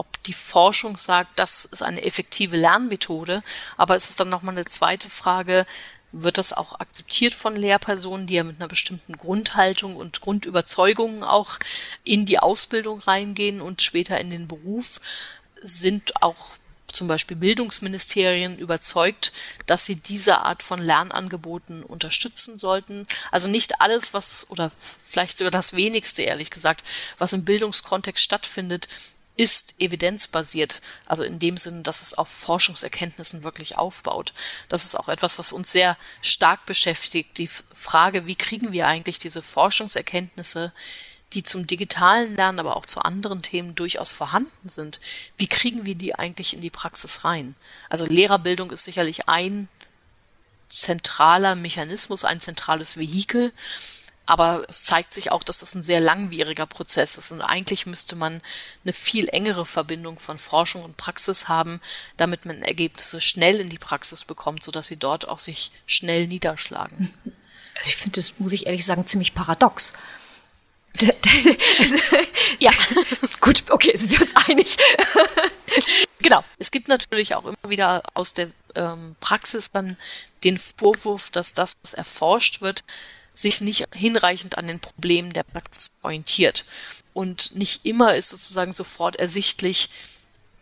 ob 0.01 0.23
die 0.23 0.33
Forschung 0.33 0.97
sagt, 0.97 1.39
das 1.39 1.67
ist 1.67 1.83
eine 1.83 2.03
effektive 2.03 2.57
Lernmethode. 2.57 3.43
Aber 3.77 3.97
es 3.97 4.09
ist 4.09 4.19
dann 4.19 4.31
nochmal 4.31 4.57
eine 4.57 4.65
zweite 4.65 5.11
Frage, 5.11 5.67
wird 6.11 6.39
das 6.39 6.55
auch 6.55 6.81
akzeptiert 6.81 7.35
von 7.35 7.55
Lehrpersonen, 7.55 8.27
die 8.27 8.35
ja 8.35 8.45
mit 8.45 8.57
einer 8.57 8.69
bestimmten 8.69 9.17
Grundhaltung 9.17 9.97
und 9.97 10.23
Grundüberzeugungen 10.23 11.23
auch 11.23 11.59
in 12.03 12.25
die 12.25 12.39
Ausbildung 12.39 13.01
reingehen 13.01 13.61
und 13.61 13.83
später 13.83 14.19
in 14.19 14.31
den 14.31 14.49
Beruf? 14.49 15.01
Sind 15.63 16.23
auch 16.23 16.53
zum 16.91 17.07
Beispiel 17.07 17.37
Bildungsministerien 17.37 18.59
überzeugt, 18.59 19.33
dass 19.67 19.85
sie 19.85 19.97
diese 19.97 20.39
Art 20.39 20.63
von 20.63 20.81
Lernangeboten 20.81 21.85
unterstützen 21.85 22.59
sollten. 22.59 23.07
Also 23.31 23.49
nicht 23.49 23.81
alles, 23.81 24.15
was, 24.15 24.51
oder 24.51 24.73
vielleicht 25.07 25.39
sogar 25.39 25.53
das 25.53 25.77
wenigste, 25.77 26.23
ehrlich 26.23 26.51
gesagt, 26.51 26.83
was 27.19 27.35
im 27.35 27.45
Bildungskontext 27.45 28.25
stattfindet, 28.25 28.89
ist 29.41 29.77
evidenzbasiert, 29.79 30.83
also 31.07 31.23
in 31.23 31.39
dem 31.39 31.57
Sinne, 31.57 31.81
dass 31.81 32.03
es 32.03 32.13
auf 32.13 32.29
Forschungserkenntnissen 32.29 33.43
wirklich 33.43 33.79
aufbaut. 33.79 34.35
Das 34.69 34.85
ist 34.85 34.97
auch 34.97 35.09
etwas, 35.09 35.39
was 35.39 35.51
uns 35.51 35.73
sehr 35.73 35.97
stark 36.21 36.67
beschäftigt, 36.67 37.39
die 37.39 37.49
Frage, 37.49 38.27
wie 38.27 38.37
kriegen 38.37 38.73
wir 38.73 38.87
eigentlich 38.87 39.19
diese 39.19 39.41
Forschungserkenntnisse, 39.41 40.75
die 41.33 41.43
zum 41.43 41.67
digitalen 41.67 42.37
Lernen, 42.37 42.61
aber 42.61 42.77
auch 42.77 42.85
zu 42.85 43.01
anderen 43.01 43.41
Themen 43.41 43.75
durchaus 43.75 44.13
vorhanden 44.13 44.69
sind, 44.69 45.01
wie 45.39 45.47
kriegen 45.47 45.87
wir 45.87 45.95
die 45.95 46.15
eigentlich 46.15 46.53
in 46.53 46.61
die 46.61 46.69
Praxis 46.69 47.25
rein? 47.25 47.55
Also 47.89 48.05
Lehrerbildung 48.05 48.71
ist 48.71 48.85
sicherlich 48.85 49.27
ein 49.27 49.69
zentraler 50.69 51.55
Mechanismus, 51.55 52.27
ein 52.27 52.41
zentrales 52.41 52.99
Vehikel, 52.99 53.55
aber 54.31 54.65
es 54.69 54.85
zeigt 54.85 55.13
sich 55.13 55.33
auch, 55.33 55.43
dass 55.43 55.59
das 55.59 55.75
ein 55.75 55.83
sehr 55.83 55.99
langwieriger 55.99 56.65
Prozess 56.65 57.19
ist. 57.19 57.33
Und 57.33 57.41
eigentlich 57.41 57.85
müsste 57.85 58.15
man 58.15 58.41
eine 58.85 58.93
viel 58.93 59.29
engere 59.29 59.67
Verbindung 59.67 60.21
von 60.21 60.39
Forschung 60.39 60.85
und 60.85 60.97
Praxis 60.97 61.49
haben, 61.49 61.81
damit 62.17 62.45
man 62.47 62.63
Ergebnisse 62.63 63.21
schnell 63.21 63.59
in 63.59 63.69
die 63.69 63.79
Praxis 63.79 64.25
bekommt, 64.25 64.63
sodass 64.63 64.87
sie 64.87 64.99
dort 64.99 65.27
auch 65.27 65.41
sich 65.41 65.73
schnell 65.85 66.29
niederschlagen. 66.29 67.13
Also 67.75 67.89
ich 67.89 67.97
finde 67.97 68.21
das, 68.21 68.39
muss 68.39 68.53
ich 68.53 68.67
ehrlich 68.67 68.87
sagen, 68.87 69.05
ziemlich 69.05 69.35
paradox. 69.35 69.95
ja, 72.61 72.71
gut, 73.41 73.65
okay, 73.71 73.97
sind 73.97 74.13
wir 74.13 74.21
uns 74.21 74.37
einig. 74.47 74.77
genau. 76.21 76.45
Es 76.61 76.71
gibt 76.71 76.87
natürlich 76.87 77.35
auch 77.35 77.47
immer 77.47 77.69
wieder 77.69 78.05
aus 78.15 78.33
der 78.33 78.49
ähm, 78.77 79.17
Praxis 79.19 79.73
dann 79.73 79.97
den 80.45 80.57
Vorwurf, 80.57 81.31
dass 81.31 81.53
das, 81.53 81.73
was 81.83 81.95
erforscht 81.95 82.61
wird, 82.61 82.85
sich 83.41 83.61
nicht 83.61 83.87
hinreichend 83.95 84.59
an 84.59 84.67
den 84.67 84.81
Problemen 84.81 85.33
der 85.33 85.43
Praxis 85.43 85.91
orientiert. 86.03 86.65
Und 87.13 87.57
nicht 87.57 87.85
immer 87.85 88.15
ist 88.15 88.31
sozusagen 88.31 88.73
sofort 88.73 89.17
ersichtlich, 89.17 89.91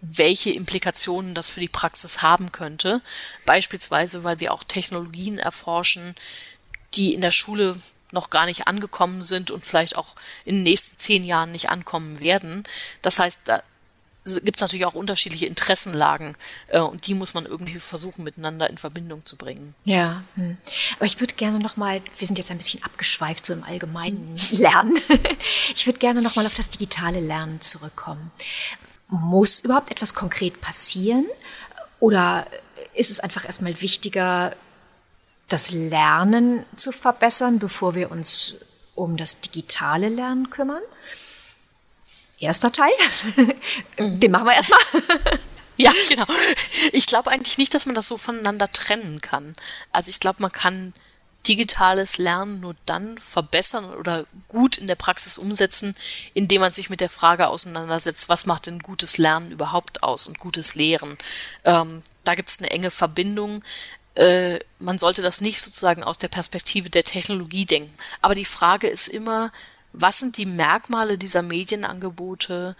welche 0.01 0.51
Implikationen 0.51 1.35
das 1.35 1.51
für 1.51 1.61
die 1.61 1.69
Praxis 1.69 2.23
haben 2.23 2.53
könnte. 2.53 3.01
Beispielsweise, 3.45 4.25
weil 4.25 4.41
wir 4.41 4.53
auch 4.53 4.65
Technologien 4.65 5.39
erforschen, 5.39 6.15
die 6.95 7.15
in 7.15 7.21
der 7.21 7.33
Schule 7.33 7.77
noch 8.13 8.31
gar 8.31 8.47
nicht 8.47 8.67
angekommen 8.67 9.21
sind 9.21 9.51
und 9.51 9.67
vielleicht 9.67 9.97
auch 9.97 10.15
in 10.45 10.57
den 10.57 10.63
nächsten 10.63 10.99
zehn 10.99 11.25
Jahren 11.25 11.53
nicht 11.53 11.69
ankommen 11.69 12.21
werden. 12.21 12.63
Das 13.03 13.19
heißt, 13.19 13.41
da 13.45 13.63
gibt 14.37 14.57
es 14.57 14.61
natürlich 14.61 14.87
auch 14.87 14.95
unterschiedliche 14.95 15.47
Interessenlagen 15.47 16.37
äh, 16.69 16.81
und 16.81 17.07
die 17.07 17.15
muss 17.15 17.35
man 17.35 17.47
irgendwie 17.47 17.79
versuchen 17.79 18.25
miteinander 18.25 18.69
in 18.71 18.79
Verbindung 18.79 19.25
zu 19.25 19.37
bringen. 19.37 19.75
Ja, 19.85 20.23
hm. 20.35 20.57
aber 20.97 21.07
ich 21.07 21.21
würde 21.21 21.35
gerne 21.35 21.59
noch 21.59 21.77
mal, 21.77 22.01
wir 22.17 22.27
sind 22.27 22.39
jetzt 22.39 22.51
ein 22.51 22.59
bisschen 22.59 22.83
abgeschweift 22.83 23.45
so 23.45 23.53
im 23.53 23.65
allgemeinen 23.65 24.35
Lernen. 24.53 24.99
ich 25.75 25.87
würde 25.87 25.99
gerne 25.99 26.23
noch 26.23 26.37
mal 26.37 26.47
auf 26.47 26.55
das 26.55 26.71
digitale 26.71 27.21
Lernen 27.21 27.61
zurückkommen. 27.61 28.31
Muss 29.09 29.61
überhaupt 29.61 29.91
etwas 29.91 30.15
konkret 30.15 30.61
passieren 30.61 31.27
oder 32.01 32.47
ist 32.95 33.11
es 33.11 33.21
einfach 33.21 33.45
erstmal 33.45 33.81
wichtiger, 33.81 34.55
das 35.49 35.71
Lernen 35.73 36.65
zu 36.77 36.93
verbessern, 36.93 37.59
bevor 37.59 37.95
wir 37.95 38.11
uns 38.11 38.57
um 38.95 39.17
das 39.17 39.41
digitale 39.41 40.09
Lernen 40.09 40.51
kümmern. 40.51 40.83
Erster 42.41 42.71
Teil, 42.71 42.93
den 43.99 44.31
machen 44.31 44.47
wir 44.47 44.55
erstmal. 44.55 44.81
Ja, 45.81 45.93
genau. 46.09 46.25
Ich 46.91 47.07
glaube 47.07 47.31
eigentlich 47.31 47.57
nicht, 47.57 47.73
dass 47.73 47.87
man 47.87 47.95
das 47.95 48.09
so 48.09 48.19
voneinander 48.19 48.69
trennen 48.73 49.21
kann. 49.21 49.53
Also 49.93 50.11
ich 50.11 50.19
glaube, 50.19 50.43
man 50.43 50.51
kann 50.51 50.93
digitales 51.47 52.19
Lernen 52.19 52.61
nur 52.61 52.75
dann 52.85 53.17
verbessern 53.19 53.95
oder 53.95 54.27
gut 54.49 54.77
in 54.77 54.87
der 54.87 54.97
Praxis 54.97 55.39
umsetzen, 55.39 55.95
indem 56.35 56.61
man 56.61 56.73
sich 56.73 56.91
mit 56.91 57.01
der 57.01 57.09
Frage 57.09 57.49
auseinandersetzt, 57.49 58.29
was 58.29 58.45
macht 58.45 58.67
denn 58.67 58.81
gutes 58.81 59.19
Lernen 59.19 59.53
überhaupt 59.53 60.03
aus 60.03 60.29
und 60.29 60.39
gutes 60.39 60.75
Lehren. 60.75 61.17
Ähm, 61.65 62.03
da 62.25 62.35
gibt 62.35 62.49
es 62.49 62.59
eine 62.59 62.71
enge 62.71 62.91
Verbindung. 62.91 63.63
Äh, 64.15 64.59
man 64.81 64.99
sollte 64.99 65.23
das 65.23 65.41
nicht 65.41 65.61
sozusagen 65.61 66.03
aus 66.03 66.19
der 66.19 66.29
Perspektive 66.29 66.91
der 66.91 67.05
Technologie 67.05 67.65
denken. 67.65 67.97
Aber 68.21 68.35
die 68.35 68.45
Frage 68.45 68.89
ist 68.89 69.09
immer, 69.09 69.53
was 69.93 70.19
sind 70.19 70.37
die 70.37 70.47
Merkmale 70.47 71.19
dieser 71.19 71.43
Medienangebote, 71.43 72.77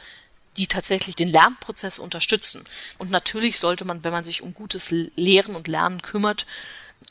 die 0.57 0.67
tatsächlich 0.67 1.15
den 1.15 1.29
Lernprozess 1.29 1.99
unterstützen. 1.99 2.65
Und 2.99 3.11
natürlich 3.11 3.59
sollte 3.59 3.85
man, 3.85 4.05
wenn 4.05 4.13
man 4.13 4.25
sich 4.25 4.43
um 4.43 4.55
gutes 4.55 4.91
Lehren 4.91 5.55
und 5.55 5.69
Lernen 5.69 6.03
kümmert, 6.03 6.47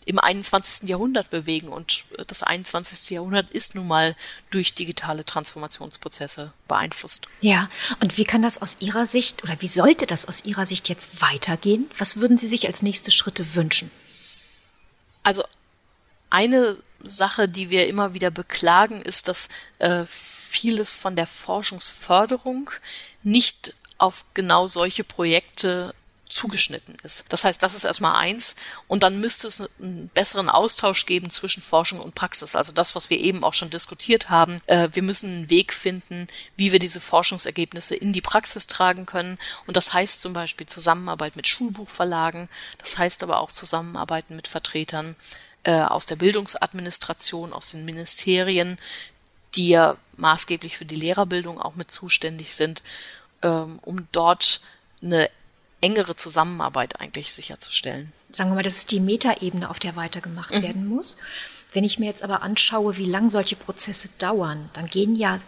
im 0.06 0.20
21. 0.20 0.90
Jahrhundert 0.90 1.30
bewegen. 1.30 1.70
Und 1.70 2.06
das 2.28 2.44
21. 2.44 3.12
Jahrhundert 3.12 3.52
ist 3.52 3.76
nun 3.76 3.88
mal 3.88 4.16
durch 4.50 4.74
digitale 4.74 5.26
Transformationsprozesse 5.26 6.54
beeinflusst. 6.68 7.28
Ja, 7.42 7.70
und 8.02 8.18
wie 8.18 8.26
kann 8.26 8.42
das 8.42 8.62
aus 8.62 8.78
Ihrer 8.80 9.06
Sicht 9.06 9.44
oder 9.44 9.62
wie 9.62 9.68
sollte 9.68 10.06
das 10.06 10.26
aus 10.28 10.44
Ihrer 10.46 10.66
Sicht 10.66 10.90
jetzt 10.90 11.22
weitergehen? 11.22 11.90
Was 11.98 12.18
würden 12.18 12.38
Sie 12.38 12.48
sich 12.48 12.68
als 12.68 12.82
nächste 12.82 13.12
Schritte 13.12 13.56
wünschen? 13.56 13.92
Also 15.24 15.44
eine 16.30 16.78
Sache, 17.04 17.48
die 17.48 17.70
wir 17.70 17.88
immer 17.88 18.14
wieder 18.14 18.32
beklagen, 18.32 19.02
ist, 19.02 19.28
dass 19.28 19.50
äh, 19.80 20.04
vieles 20.06 20.96
von 20.96 21.16
der 21.16 21.28
Forschungsförderung 21.28 22.72
nicht 23.24 23.74
auf 23.98 24.26
genau 24.34 24.68
solche 24.68 25.04
Projekte 25.04 25.94
zugeschnitten 26.38 26.96
ist. 27.04 27.26
Das 27.30 27.44
heißt, 27.44 27.62
das 27.62 27.74
ist 27.74 27.84
erstmal 27.84 28.16
eins. 28.16 28.56
Und 28.88 29.04
dann 29.04 29.20
müsste 29.20 29.48
es 29.48 29.62
einen 29.80 30.10
besseren 30.14 30.50
Austausch 30.50 31.06
geben 31.06 31.30
zwischen 31.30 31.64
Forschung 31.64 32.00
und 32.00 32.16
Praxis. 32.16 32.56
Also 32.56 32.72
das, 32.72 32.96
was 32.96 33.10
wir 33.10 33.20
eben 33.20 33.44
auch 33.44 33.54
schon 33.54 33.72
diskutiert 33.72 34.30
haben. 34.30 34.62
Äh, 34.68 34.90
wir 34.92 35.04
müssen 35.04 35.32
einen 35.32 35.50
Weg 35.50 35.74
finden, 35.74 36.28
wie 36.56 36.72
wir 36.72 36.80
diese 36.80 37.02
Forschungsergebnisse 37.02 37.96
in 37.96 38.14
die 38.14 38.22
Praxis 38.22 38.68
tragen 38.68 39.06
können. 39.06 39.40
Und 39.66 39.76
das 39.76 39.94
heißt 39.94 40.22
zum 40.22 40.34
Beispiel 40.34 40.68
Zusammenarbeit 40.68 41.36
mit 41.36 41.48
Schulbuchverlagen. 41.48 42.50
Das 42.78 42.98
heißt 42.98 43.24
aber 43.24 43.40
auch 43.40 43.52
Zusammenarbeiten 43.52 44.36
mit 44.36 44.48
Vertretern 44.48 45.16
äh, 45.64 45.82
aus 45.82 46.06
der 46.06 46.18
Bildungsadministration, 46.18 47.52
aus 47.52 47.72
den 47.72 47.84
Ministerien, 47.84 48.78
die 49.56 49.70
ja 49.70 49.98
maßgeblich 50.18 50.78
für 50.78 50.86
die 50.86 50.96
Lehrerbildung 50.96 51.60
auch 51.60 51.76
mit 51.76 51.90
zuständig 51.90 52.54
sind, 52.54 52.84
ähm, 53.42 53.80
um 53.82 54.08
dort 54.12 54.62
eine 55.02 55.30
engere 55.82 56.16
Zusammenarbeit 56.16 57.00
eigentlich 57.00 57.32
sicherzustellen. 57.32 58.12
Sagen 58.32 58.50
wir 58.50 58.56
mal, 58.56 58.64
das 58.64 58.78
ist 58.78 58.92
die 58.92 59.00
Metaebene, 59.00 59.70
auf 59.70 59.80
der 59.80 59.96
weitergemacht 59.96 60.54
mhm. 60.54 60.64
werden 60.64 60.88
muss. 60.88 61.18
Wenn 61.72 61.84
ich 61.84 62.00
mir 62.00 62.06
jetzt 62.08 62.24
aber 62.24 62.42
anschaue, 62.42 62.98
wie 62.98 63.06
lang 63.06 63.30
solche 63.30 63.56
Prozesse 63.56 64.10
dauern, 64.18 64.70
dann 64.74 64.88
gehen 64.88 65.16
ja 65.16 65.40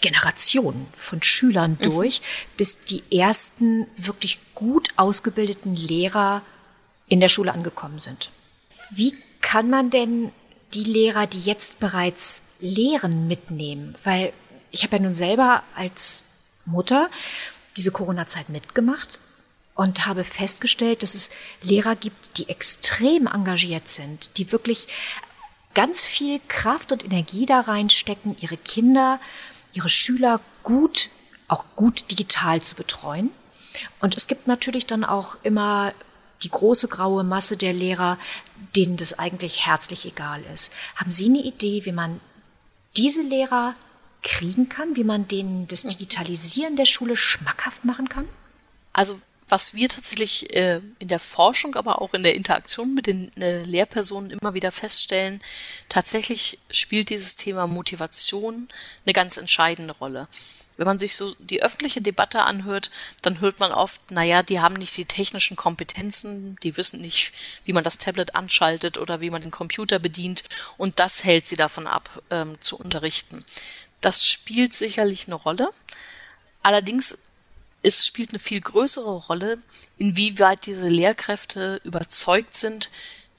Generationen 0.00 0.86
von 0.96 1.22
Schülern 1.22 1.78
mhm. 1.80 1.90
durch, 1.90 2.20
bis 2.56 2.78
die 2.78 3.02
ersten 3.10 3.86
wirklich 3.96 4.40
gut 4.54 4.88
ausgebildeten 4.96 5.74
Lehrer 5.74 6.42
in 7.06 7.20
der 7.20 7.28
Schule 7.28 7.52
angekommen 7.52 7.98
sind. 7.98 8.30
Wie 8.90 9.14
kann 9.40 9.70
man 9.70 9.90
denn 9.90 10.32
die 10.74 10.84
Lehrer, 10.84 11.26
die 11.26 11.40
jetzt 11.40 11.78
bereits 11.78 12.42
lehren, 12.60 13.28
mitnehmen? 13.28 13.94
Weil 14.04 14.32
ich 14.70 14.82
habe 14.82 14.96
ja 14.96 15.02
nun 15.02 15.14
selber 15.14 15.62
als 15.74 16.22
Mutter 16.66 17.08
diese 17.76 17.90
Corona-Zeit 17.90 18.48
mitgemacht 18.48 19.18
und 19.74 20.06
habe 20.06 20.24
festgestellt, 20.24 21.02
dass 21.02 21.14
es 21.14 21.30
Lehrer 21.62 21.96
gibt, 21.96 22.38
die 22.38 22.48
extrem 22.48 23.26
engagiert 23.26 23.88
sind, 23.88 24.38
die 24.38 24.52
wirklich 24.52 24.88
ganz 25.74 26.06
viel 26.06 26.40
Kraft 26.48 26.92
und 26.92 27.04
Energie 27.04 27.46
da 27.46 27.60
reinstecken, 27.60 28.36
ihre 28.40 28.56
Kinder, 28.56 29.20
ihre 29.72 29.88
Schüler 29.88 30.40
gut, 30.62 31.10
auch 31.48 31.64
gut 31.74 32.10
digital 32.10 32.62
zu 32.62 32.76
betreuen. 32.76 33.30
Und 34.00 34.16
es 34.16 34.28
gibt 34.28 34.46
natürlich 34.46 34.86
dann 34.86 35.04
auch 35.04 35.36
immer 35.42 35.92
die 36.42 36.50
große 36.50 36.88
graue 36.88 37.24
Masse 37.24 37.56
der 37.56 37.72
Lehrer, 37.72 38.18
denen 38.76 38.96
das 38.96 39.18
eigentlich 39.18 39.66
herzlich 39.66 40.04
egal 40.04 40.42
ist. 40.52 40.72
Haben 40.96 41.10
Sie 41.10 41.26
eine 41.26 41.42
Idee, 41.42 41.84
wie 41.84 41.92
man 41.92 42.20
diese 42.96 43.22
Lehrer 43.22 43.74
kriegen 44.24 44.68
kann, 44.68 44.96
wie 44.96 45.04
man 45.04 45.28
denen 45.28 45.68
das 45.68 45.82
Digitalisieren 45.84 46.74
der 46.74 46.86
Schule 46.86 47.16
schmackhaft 47.16 47.84
machen 47.84 48.08
kann? 48.08 48.28
Also 48.92 49.20
was 49.48 49.74
wir 49.74 49.88
tatsächlich 49.88 50.54
äh, 50.54 50.80
in 50.98 51.08
der 51.08 51.18
Forschung, 51.18 51.74
aber 51.74 52.00
auch 52.00 52.14
in 52.14 52.22
der 52.22 52.34
Interaktion 52.34 52.94
mit 52.94 53.06
den 53.06 53.30
äh, 53.36 53.62
Lehrpersonen 53.62 54.30
immer 54.30 54.54
wieder 54.54 54.72
feststellen, 54.72 55.40
tatsächlich 55.88 56.58
spielt 56.70 57.10
dieses 57.10 57.36
Thema 57.36 57.66
Motivation 57.66 58.68
eine 59.04 59.12
ganz 59.12 59.36
entscheidende 59.36 59.94
Rolle. 59.94 60.28
Wenn 60.76 60.86
man 60.86 60.98
sich 60.98 61.14
so 61.14 61.34
die 61.38 61.62
öffentliche 61.62 62.00
Debatte 62.00 62.42
anhört, 62.42 62.90
dann 63.22 63.40
hört 63.40 63.60
man 63.60 63.70
oft, 63.70 64.10
naja, 64.10 64.42
die 64.42 64.60
haben 64.60 64.74
nicht 64.74 64.96
die 64.96 65.04
technischen 65.04 65.56
Kompetenzen, 65.56 66.56
die 66.62 66.76
wissen 66.76 67.00
nicht, 67.00 67.32
wie 67.64 67.74
man 67.74 67.84
das 67.84 67.98
Tablet 67.98 68.34
anschaltet 68.34 68.98
oder 68.98 69.20
wie 69.20 69.30
man 69.30 69.42
den 69.42 69.50
Computer 69.50 69.98
bedient 69.98 70.44
und 70.78 70.98
das 70.98 71.22
hält 71.22 71.46
sie 71.46 71.56
davon 71.56 71.86
ab, 71.86 72.22
ähm, 72.30 72.56
zu 72.60 72.76
unterrichten. 72.76 73.44
Das 74.04 74.26
spielt 74.26 74.74
sicherlich 74.74 75.26
eine 75.26 75.36
Rolle. 75.36 75.70
Allerdings 76.62 77.18
es 77.82 78.06
spielt 78.06 78.30
eine 78.30 78.38
viel 78.38 78.60
größere 78.60 79.14
Rolle, 79.26 79.58
inwieweit 79.98 80.66
diese 80.66 80.88
Lehrkräfte 80.88 81.80
überzeugt 81.84 82.54
sind, 82.54 82.90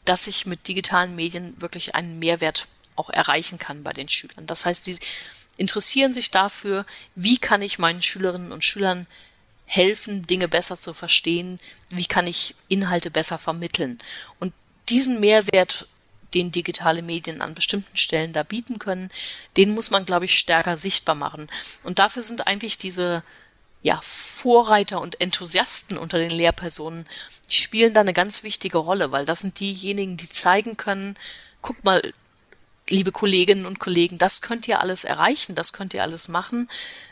dass 0.06 0.28
ich 0.28 0.46
mit 0.46 0.68
digitalen 0.68 1.16
Medien 1.16 1.60
wirklich 1.60 1.96
einen 1.96 2.20
Mehrwert 2.20 2.68
auch 2.96 3.10
erreichen 3.10 3.58
kann 3.58 3.84
bei 3.84 3.92
den 3.92 4.08
Schülern. 4.08 4.46
Das 4.46 4.66
heißt, 4.66 4.86
die 4.86 4.98
interessieren 5.58 6.14
sich 6.14 6.30
dafür, 6.30 6.86
wie 7.16 7.40
kann 7.40 7.64
ich 7.64 7.80
meinen 7.80 8.04
Schülerinnen 8.04 8.52
und 8.52 8.64
Schülern 8.64 9.08
helfen, 9.66 10.22
Dinge 10.22 10.48
besser 10.48 10.78
zu 10.78 10.94
verstehen, 10.94 11.60
wie 11.90 12.06
kann 12.06 12.28
ich 12.28 12.54
Inhalte 12.68 13.10
besser 13.10 13.40
vermitteln. 13.40 13.98
Und 14.40 14.54
diesen 14.90 15.20
Mehrwert 15.20 15.88
den 16.36 16.52
digitale 16.52 17.02
Medien 17.02 17.42
an 17.42 17.56
bestimmten 17.56 17.98
Stellen 17.98 18.34
da 18.34 18.44
bieten 18.44 18.78
können, 18.78 19.10
den 19.58 19.74
muss 19.74 19.90
man, 19.90 20.06
glaube 20.06 20.26
ich, 20.26 20.38
stärker 20.38 20.78
sichtbar 20.78 21.16
machen. 21.16 21.48
Und 21.84 22.00
dafür 22.00 22.22
sind 22.22 22.46
eigentlich 22.46 22.78
diese 22.78 23.24
ja, 23.82 24.00
Vorreiter 24.04 25.00
und 25.00 25.22
Enthusiasten 25.22 25.98
unter 25.98 26.18
den 26.18 26.32
Lehrpersonen, 26.32 27.06
die 27.50 27.56
spielen 27.56 27.94
da 27.94 28.02
eine 28.02 28.14
ganz 28.14 28.42
wichtige 28.42 28.80
Rolle, 28.80 29.12
weil 29.12 29.26
das 29.26 29.42
sind 29.42 29.60
diejenigen, 29.60 30.18
die 30.18 30.28
zeigen 30.28 30.76
können, 30.76 31.16
guck 31.62 31.84
mal, 31.84 32.14
liebe 32.90 33.12
Kolleginnen 33.12 33.66
und 33.66 33.80
Kollegen, 33.80 34.18
das 34.18 34.42
könnt 34.42 34.68
ihr 34.68 34.80
alles 34.80 35.04
erreichen, 35.04 35.56
das 35.56 35.72
könnt 35.72 35.94
ihr 35.94 36.02
alles 36.02 36.28
machen. 36.28 36.68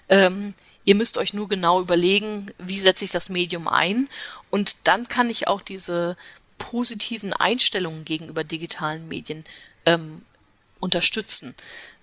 Ähm, 0.10 0.56
ihr 0.84 0.96
müsst 0.96 1.18
euch 1.18 1.34
nur 1.34 1.48
genau 1.48 1.80
überlegen, 1.80 2.52
wie 2.58 2.80
setze 2.80 3.06
ich 3.06 3.12
das 3.12 3.30
Medium 3.30 3.68
ein. 3.68 4.10
Und 4.50 4.88
dann 4.88 5.08
kann 5.08 5.30
ich 5.30 5.48
auch 5.48 5.62
diese 5.62 6.18
positiven 6.64 7.34
Einstellungen 7.34 8.06
gegenüber 8.06 8.46
digitalen 8.46 9.10
Medien 9.10 9.44
ähm, 9.86 10.24
unterstützen. 10.80 11.54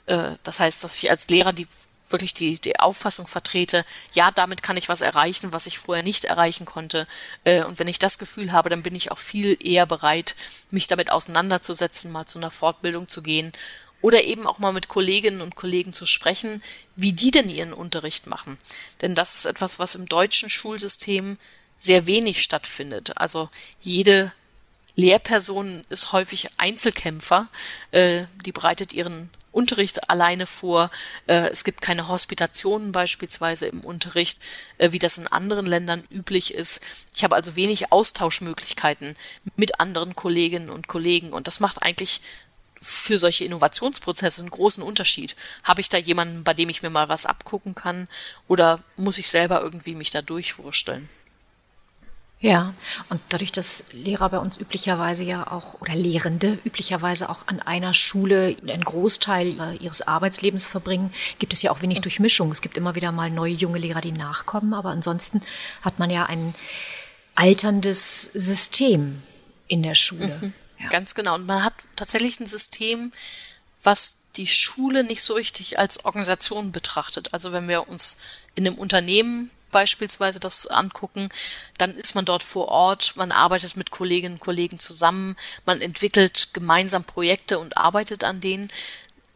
Äh, 0.04 0.34
das 0.42 0.60
heißt, 0.60 0.84
dass 0.84 1.02
ich 1.02 1.10
als 1.10 1.28
Lehrer 1.30 1.54
die 1.54 1.66
wirklich 2.10 2.34
die, 2.34 2.58
die 2.58 2.78
Auffassung 2.78 3.26
vertrete, 3.26 3.86
ja, 4.12 4.30
damit 4.32 4.62
kann 4.62 4.76
ich 4.76 4.88
was 4.88 5.00
erreichen, 5.00 5.52
was 5.52 5.66
ich 5.66 5.78
vorher 5.78 6.02
nicht 6.02 6.24
erreichen 6.24 6.66
konnte. 6.66 7.06
Äh, 7.44 7.62
und 7.62 7.78
wenn 7.78 7.88
ich 7.88 7.98
das 7.98 8.18
Gefühl 8.18 8.52
habe, 8.52 8.68
dann 8.68 8.82
bin 8.82 8.94
ich 8.94 9.10
auch 9.10 9.18
viel 9.18 9.56
eher 9.64 9.86
bereit, 9.86 10.36
mich 10.70 10.88
damit 10.88 11.10
auseinanderzusetzen, 11.10 12.12
mal 12.12 12.26
zu 12.26 12.38
einer 12.38 12.50
Fortbildung 12.50 13.08
zu 13.08 13.22
gehen 13.22 13.50
oder 14.02 14.24
eben 14.24 14.46
auch 14.46 14.58
mal 14.58 14.72
mit 14.72 14.88
Kolleginnen 14.88 15.40
und 15.40 15.56
Kollegen 15.56 15.92
zu 15.92 16.04
sprechen, 16.04 16.62
wie 16.96 17.12
die 17.12 17.30
denn 17.30 17.48
ihren 17.48 17.72
Unterricht 17.72 18.26
machen. 18.26 18.58
Denn 19.00 19.14
das 19.14 19.36
ist 19.36 19.44
etwas, 19.46 19.78
was 19.78 19.94
im 19.94 20.06
deutschen 20.06 20.50
Schulsystem 20.50 21.38
sehr 21.76 22.06
wenig 22.06 22.42
stattfindet. 22.42 23.16
Also 23.16 23.48
jede 23.80 24.32
Lehrperson 24.96 25.84
ist 25.88 26.12
häufig 26.12 26.48
Einzelkämpfer, 26.56 27.48
äh, 27.90 28.24
die 28.44 28.52
bereitet 28.52 28.92
ihren 28.92 29.30
Unterricht 29.52 30.08
alleine 30.08 30.46
vor. 30.46 30.90
Äh, 31.26 31.48
es 31.48 31.64
gibt 31.64 31.80
keine 31.80 32.08
Hospitationen 32.08 32.92
beispielsweise 32.92 33.66
im 33.66 33.80
Unterricht, 33.80 34.40
äh, 34.78 34.92
wie 34.92 34.98
das 34.98 35.18
in 35.18 35.26
anderen 35.26 35.66
Ländern 35.66 36.04
üblich 36.10 36.54
ist. 36.54 36.82
Ich 37.14 37.24
habe 37.24 37.34
also 37.34 37.56
wenig 37.56 37.92
Austauschmöglichkeiten 37.92 39.16
mit 39.56 39.80
anderen 39.80 40.14
Kolleginnen 40.14 40.70
und 40.70 40.88
Kollegen 40.88 41.32
und 41.32 41.46
das 41.46 41.60
macht 41.60 41.82
eigentlich 41.82 42.20
für 42.82 43.18
solche 43.18 43.44
Innovationsprozesse 43.44 44.40
einen 44.40 44.50
großen 44.50 44.82
Unterschied. 44.82 45.36
Habe 45.64 45.82
ich 45.82 45.90
da 45.90 45.98
jemanden, 45.98 46.44
bei 46.44 46.54
dem 46.54 46.70
ich 46.70 46.82
mir 46.82 46.88
mal 46.88 47.10
was 47.10 47.26
abgucken 47.26 47.74
kann 47.74 48.08
oder 48.48 48.82
muss 48.96 49.18
ich 49.18 49.28
selber 49.28 49.60
irgendwie 49.60 49.94
mich 49.94 50.10
da 50.10 50.22
durchwursteln? 50.22 51.08
Ja, 52.42 52.72
und 53.10 53.20
dadurch, 53.28 53.52
dass 53.52 53.84
Lehrer 53.92 54.30
bei 54.30 54.38
uns 54.38 54.56
üblicherweise 54.56 55.24
ja 55.24 55.52
auch 55.52 55.78
oder 55.82 55.94
Lehrende 55.94 56.58
üblicherweise 56.64 57.28
auch 57.28 57.46
an 57.48 57.60
einer 57.60 57.92
Schule 57.92 58.56
einen 58.62 58.82
Großteil 58.82 59.78
ihres 59.78 60.00
Arbeitslebens 60.00 60.64
verbringen, 60.64 61.12
gibt 61.38 61.52
es 61.52 61.60
ja 61.60 61.70
auch 61.70 61.82
wenig 61.82 62.00
Durchmischung. 62.00 62.50
Es 62.50 62.62
gibt 62.62 62.78
immer 62.78 62.94
wieder 62.94 63.12
mal 63.12 63.30
neue 63.30 63.52
junge 63.52 63.78
Lehrer, 63.78 64.00
die 64.00 64.12
nachkommen, 64.12 64.72
aber 64.72 64.88
ansonsten 64.88 65.42
hat 65.82 65.98
man 65.98 66.08
ja 66.08 66.24
ein 66.26 66.54
alterndes 67.34 68.30
System 68.32 69.22
in 69.68 69.82
der 69.82 69.94
Schule. 69.94 70.28
Mhm, 70.40 70.54
ja. 70.78 70.88
Ganz 70.88 71.14
genau. 71.14 71.34
Und 71.34 71.44
man 71.44 71.62
hat 71.62 71.74
tatsächlich 71.94 72.40
ein 72.40 72.46
System, 72.46 73.12
was 73.82 74.22
die 74.36 74.46
Schule 74.46 75.04
nicht 75.04 75.22
so 75.22 75.34
richtig 75.34 75.78
als 75.78 76.06
Organisation 76.06 76.72
betrachtet. 76.72 77.34
Also 77.34 77.52
wenn 77.52 77.68
wir 77.68 77.86
uns 77.88 78.18
in 78.54 78.66
einem 78.66 78.78
Unternehmen 78.78 79.50
beispielsweise 79.70 80.40
das 80.40 80.66
angucken, 80.66 81.28
dann 81.78 81.96
ist 81.96 82.14
man 82.14 82.24
dort 82.24 82.42
vor 82.42 82.68
Ort, 82.68 83.14
man 83.16 83.32
arbeitet 83.32 83.76
mit 83.76 83.90
Kolleginnen 83.90 84.34
und 84.34 84.40
Kollegen 84.40 84.78
zusammen, 84.78 85.36
man 85.66 85.80
entwickelt 85.80 86.50
gemeinsam 86.52 87.04
Projekte 87.04 87.58
und 87.58 87.76
arbeitet 87.76 88.24
an 88.24 88.40
denen. 88.40 88.70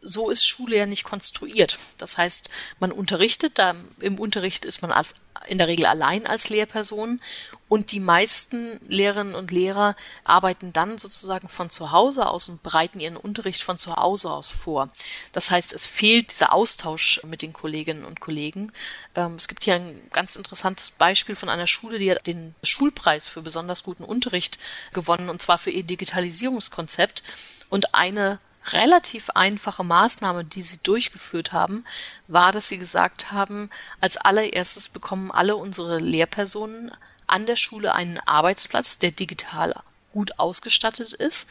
So 0.07 0.29
ist 0.29 0.45
Schule 0.45 0.77
ja 0.77 0.85
nicht 0.85 1.03
konstruiert. 1.03 1.79
Das 1.97 2.19
heißt, 2.19 2.51
man 2.79 2.91
unterrichtet, 2.91 3.57
da 3.57 3.73
im 3.99 4.19
Unterricht 4.19 4.63
ist 4.63 4.83
man 4.83 4.91
als, 4.91 5.15
in 5.47 5.57
der 5.57 5.67
Regel 5.67 5.87
allein 5.87 6.27
als 6.27 6.49
Lehrperson 6.49 7.19
und 7.67 7.91
die 7.91 7.99
meisten 7.99 8.79
Lehrerinnen 8.87 9.33
und 9.33 9.49
Lehrer 9.49 9.95
arbeiten 10.23 10.71
dann 10.71 10.99
sozusagen 10.99 11.49
von 11.49 11.71
zu 11.71 11.91
Hause 11.91 12.27
aus 12.27 12.47
und 12.49 12.61
bereiten 12.61 12.99
ihren 12.99 13.17
Unterricht 13.17 13.63
von 13.63 13.79
zu 13.79 13.95
Hause 13.95 14.29
aus 14.29 14.51
vor. 14.51 14.89
Das 15.31 15.49
heißt, 15.49 15.73
es 15.73 15.87
fehlt 15.87 16.29
dieser 16.29 16.53
Austausch 16.53 17.21
mit 17.23 17.41
den 17.41 17.53
Kolleginnen 17.53 18.05
und 18.05 18.19
Kollegen. 18.19 18.71
Ähm, 19.15 19.33
es 19.35 19.47
gibt 19.47 19.63
hier 19.63 19.75
ein 19.75 19.99
ganz 20.11 20.35
interessantes 20.35 20.91
Beispiel 20.91 21.35
von 21.35 21.49
einer 21.49 21.65
Schule, 21.65 21.97
die 21.97 22.11
hat 22.11 22.27
den 22.27 22.53
Schulpreis 22.61 23.27
für 23.27 23.41
besonders 23.41 23.81
guten 23.81 24.03
Unterricht 24.03 24.59
gewonnen, 24.93 25.29
und 25.29 25.41
zwar 25.41 25.57
für 25.57 25.71
ihr 25.71 25.83
Digitalisierungskonzept. 25.83 27.23
Und 27.69 27.95
eine 27.95 28.39
relativ 28.73 29.29
einfache 29.31 29.83
Maßnahme, 29.83 30.43
die 30.43 30.63
sie 30.63 30.79
durchgeführt 30.79 31.51
haben, 31.51 31.85
war, 32.27 32.51
dass 32.51 32.69
sie 32.69 32.77
gesagt 32.77 33.31
haben, 33.31 33.69
als 33.99 34.17
allererstes 34.17 34.89
bekommen 34.89 35.31
alle 35.31 35.55
unsere 35.55 35.99
Lehrpersonen 35.99 36.91
an 37.27 37.45
der 37.45 37.55
Schule 37.55 37.93
einen 37.93 38.19
Arbeitsplatz, 38.19 38.99
der 38.99 39.11
digital 39.11 39.75
gut 40.11 40.39
ausgestattet 40.39 41.13
ist. 41.13 41.49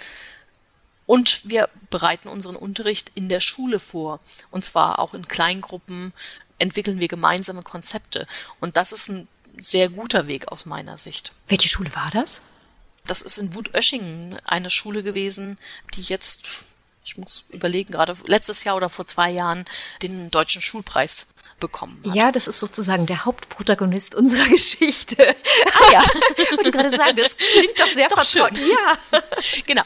Und 1.07 1.49
wir 1.49 1.69
bereiten 1.91 2.29
unseren 2.29 2.57
Unterricht 2.57 3.13
in 3.15 3.29
der 3.29 3.41
Schule 3.41 3.79
vor. 3.79 4.21
Und 4.51 4.65
zwar 4.65 4.99
auch 4.99 5.13
in 5.13 5.29
Kleingruppen 5.29 6.13
entwickeln 6.59 7.01
wir 7.01 7.09
gemeinsame 7.09 7.63
Konzepte. 7.63 8.27
Und 8.61 8.77
das 8.77 8.93
ist 8.93 9.09
ein 9.09 9.29
sehr 9.59 9.89
guter 9.89 10.27
Weg 10.27 10.49
aus 10.49 10.67
meiner 10.67 10.97
Sicht. 10.97 11.33
Welche 11.49 11.69
Schule 11.69 11.95
war 11.95 12.11
das? 12.13 12.43
Das 13.07 13.21
ist 13.21 13.39
in 13.39 13.55
Wutöschingen 13.55 14.39
eine 14.45 14.71
Schule 14.71 15.03
gewesen, 15.03 15.59
die 15.95 16.03
jetzt, 16.03 16.43
ich 17.05 17.19
muss 17.19 17.45
überlegen, 17.51 17.93
gerade 17.93 18.17
letztes 18.25 18.65
Jahr 18.65 18.77
oder 18.77 18.89
vor 18.89 19.07
zwei 19.07 19.31
Jahren 19.31 19.65
den 20.03 20.31
deutschen 20.31 20.63
Schulpreis 20.63 21.29
bekommen 21.61 22.03
hat. 22.07 22.15
Ja, 22.15 22.33
das 22.33 22.49
ist 22.49 22.61
sozusagen 22.61 23.07
der 23.07 23.25
Hauptprotagonist 23.25 24.15
unserer 24.15 24.49
Geschichte. 24.49 25.17
Ah 25.29 25.93
ja, 25.93 26.05
wollte 26.57 26.71
gerade 26.71 26.91
sagen, 26.91 27.17
das 27.17 27.37
klingt 27.37 27.79
doch 27.79 27.89
sehr 27.89 28.09
doch 28.09 28.25
schön. 28.25 28.49
Ja, 28.55 29.21
genau. 29.67 29.83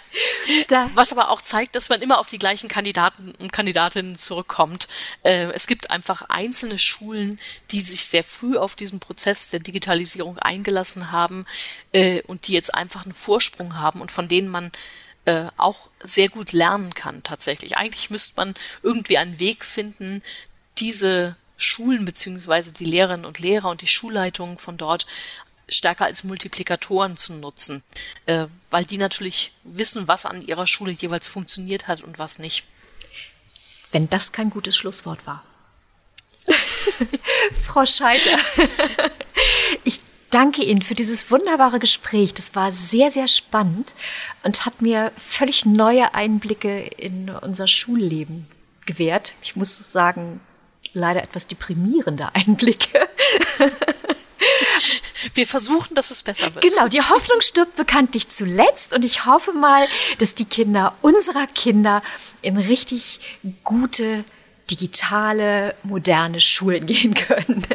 Da. 0.69 0.91
Was 0.95 1.13
aber 1.13 1.31
auch 1.31 1.41
zeigt, 1.41 1.77
dass 1.77 1.89
man 1.89 2.01
immer 2.01 2.19
auf 2.19 2.27
die 2.27 2.39
gleichen 2.39 2.69
Kandidaten 2.69 3.33
und 3.39 3.53
Kandidatinnen 3.53 4.17
zurückkommt. 4.17 4.89
Äh, 5.23 5.53
es 5.53 5.67
gibt 5.67 5.91
einfach 5.91 6.23
einzelne 6.29 6.79
Schulen, 6.79 7.39
die 7.71 7.81
sich 7.81 8.07
sehr 8.07 8.25
früh 8.25 8.57
auf 8.57 8.75
diesen 8.75 9.01
Prozess 9.01 9.51
der 9.51 9.61
Digitalisierung 9.61 10.39
eingelassen 10.39 11.13
haben 11.13 11.47
äh, 11.93 12.23
und 12.23 12.47
die 12.49 12.53
jetzt 12.53 12.75
einfach 12.75 13.05
einen 13.05 13.15
Vorsprung 13.15 13.77
haben 13.77 14.01
und 14.01 14.11
von 14.11 14.29
denen 14.29 14.49
man 14.49 14.71
äh, 15.29 15.51
auch 15.59 15.91
sehr 16.03 16.31
gut 16.31 16.53
lernen 16.53 16.95
kann 16.95 17.23
tatsächlich. 17.23 17.77
Eigentlich 17.77 18.09
müsste 18.09 18.33
man 18.37 18.55
irgendwie 18.83 19.19
einen 19.19 19.39
Weg 19.39 19.63
finden, 19.63 20.23
diese 20.79 21.37
Schulen 21.59 22.07
beziehungsweise 22.07 22.73
die 22.73 22.87
Lehrerinnen 22.87 23.27
und 23.27 23.39
Lehrer 23.39 23.69
und 23.69 23.83
die 23.83 23.87
Schulleitungen 23.87 24.57
von 24.57 24.79
dort 24.79 25.07
stärker 25.69 26.07
als 26.07 26.25
Multiplikatoren 26.25 27.19
zu 27.19 27.35
nutzen, 27.35 27.83
äh, 28.25 28.47
weil 28.71 28.87
die 28.87 28.97
natürlich 28.97 29.53
wissen, 29.65 30.09
was 30.09 30.25
an 30.25 30.41
ihrer 30.41 30.67
Schule 30.67 30.93
jeweils 30.93 31.29
funktioniert 31.29 31.89
hat 31.89 32.01
und 32.01 32.19
was 32.19 32.39
nicht. 32.39 32.65
Wenn 33.93 34.09
das 34.09 34.33
kein 34.33 34.49
gutes 34.49 34.79
Schlusswort 34.79 35.27
war. 35.27 35.45
Frau 37.67 37.85
Scheiter, 37.85 38.39
ich 39.85 40.01
danke 40.31 40.63
Ihnen 40.63 40.83
für 40.83 40.95
dieses 40.95 41.31
wunderbare 41.31 41.79
Gespräch. 41.79 42.35
Das 42.35 42.55
war 42.55 42.71
sehr, 42.71 43.11
sehr 43.11 43.29
spannend 43.29 43.95
und 44.43 44.67
hat 44.67 44.83
mir 44.83 45.13
völlig 45.17 45.67
neue 45.67 46.15
Einblicke 46.15 46.81
in 46.81 47.31
unser 47.31 47.67
Schulleben 47.67 48.47
gewährt. 48.87 49.35
Ich 49.43 49.57
muss 49.57 49.93
sagen, 49.93 50.41
leider 50.93 51.23
etwas 51.23 51.47
deprimierende 51.47 52.35
Einblicke. 52.35 53.09
Wir 55.35 55.47
versuchen, 55.47 55.95
dass 55.95 56.11
es 56.11 56.23
besser 56.23 56.55
wird. 56.55 56.63
Genau, 56.63 56.87
die 56.89 57.03
Hoffnung 57.03 57.41
stirbt 57.41 57.77
bekanntlich 57.77 58.29
zuletzt 58.29 58.93
und 58.93 59.05
ich 59.05 59.27
hoffe 59.27 59.53
mal, 59.53 59.87
dass 60.19 60.35
die 60.35 60.45
Kinder 60.45 60.95
unserer 61.03 61.47
Kinder 61.47 62.03
in 62.41 62.57
richtig 62.57 63.21
gute, 63.65 64.25
digitale, 64.71 65.75
moderne 65.83 66.41
Schulen 66.41 66.87
gehen 66.87 67.15
können. 67.15 67.67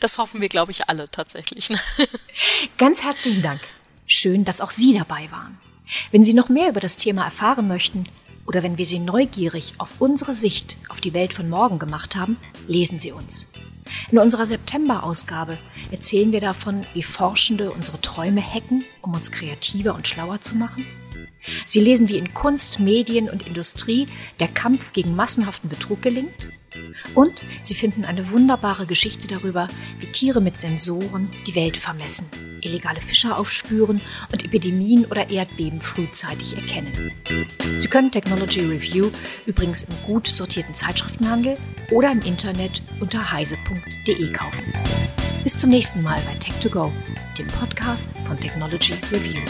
Das 0.00 0.18
hoffen 0.18 0.40
wir, 0.40 0.48
glaube 0.48 0.72
ich, 0.72 0.88
alle 0.88 1.10
tatsächlich. 1.10 1.68
Ganz 2.78 3.02
herzlichen 3.02 3.42
Dank. 3.42 3.60
Schön, 4.06 4.44
dass 4.44 4.60
auch 4.60 4.70
Sie 4.70 4.94
dabei 4.94 5.30
waren. 5.30 5.58
Wenn 6.10 6.24
Sie 6.24 6.34
noch 6.34 6.48
mehr 6.48 6.68
über 6.68 6.80
das 6.80 6.96
Thema 6.96 7.24
erfahren 7.24 7.68
möchten, 7.68 8.04
oder 8.46 8.62
wenn 8.62 8.78
wir 8.78 8.84
Sie 8.84 9.00
neugierig 9.00 9.74
auf 9.78 9.94
unsere 9.98 10.34
Sicht 10.34 10.76
auf 10.88 11.00
die 11.00 11.14
Welt 11.14 11.34
von 11.34 11.48
morgen 11.48 11.78
gemacht 11.78 12.16
haben, 12.16 12.36
lesen 12.68 13.00
Sie 13.00 13.12
uns. 13.12 13.48
In 14.10 14.18
unserer 14.18 14.46
September-Ausgabe 14.46 15.58
erzählen 15.90 16.32
wir 16.32 16.40
davon, 16.40 16.86
wie 16.94 17.02
Forschende 17.02 17.72
unsere 17.72 18.00
Träume 18.00 18.42
hacken, 18.42 18.84
um 19.02 19.14
uns 19.14 19.30
kreativer 19.30 19.94
und 19.94 20.08
schlauer 20.08 20.40
zu 20.40 20.56
machen. 20.56 20.86
Sie 21.64 21.80
lesen, 21.80 22.08
wie 22.08 22.18
in 22.18 22.34
Kunst, 22.34 22.80
Medien 22.80 23.30
und 23.30 23.46
Industrie 23.46 24.08
der 24.40 24.48
Kampf 24.48 24.92
gegen 24.92 25.14
massenhaften 25.14 25.70
Betrug 25.70 26.02
gelingt. 26.02 26.48
Und 27.14 27.44
Sie 27.62 27.74
finden 27.74 28.04
eine 28.04 28.30
wunderbare 28.30 28.86
Geschichte 28.86 29.26
darüber, 29.26 29.68
wie 30.00 30.06
Tiere 30.06 30.40
mit 30.40 30.58
Sensoren 30.58 31.30
die 31.46 31.54
Welt 31.54 31.76
vermessen 31.76 32.26
illegale 32.66 33.00
Fischer 33.00 33.38
aufspüren 33.38 34.00
und 34.32 34.44
Epidemien 34.44 35.06
oder 35.06 35.30
Erdbeben 35.30 35.80
frühzeitig 35.80 36.56
erkennen. 36.56 37.12
Sie 37.76 37.88
können 37.88 38.10
Technology 38.10 38.60
Review 38.60 39.10
übrigens 39.46 39.84
im 39.84 39.94
gut 40.04 40.26
sortierten 40.26 40.74
Zeitschriftenhandel 40.74 41.56
oder 41.90 42.10
im 42.10 42.20
Internet 42.22 42.82
unter 43.00 43.30
heise.de 43.32 44.32
kaufen. 44.32 44.72
Bis 45.42 45.56
zum 45.56 45.70
nächsten 45.70 46.02
Mal 46.02 46.20
bei 46.26 46.36
Tech2Go, 46.38 46.90
dem 47.38 47.46
Podcast 47.48 48.14
von 48.26 48.38
Technology 48.38 48.94
Review. 49.12 49.40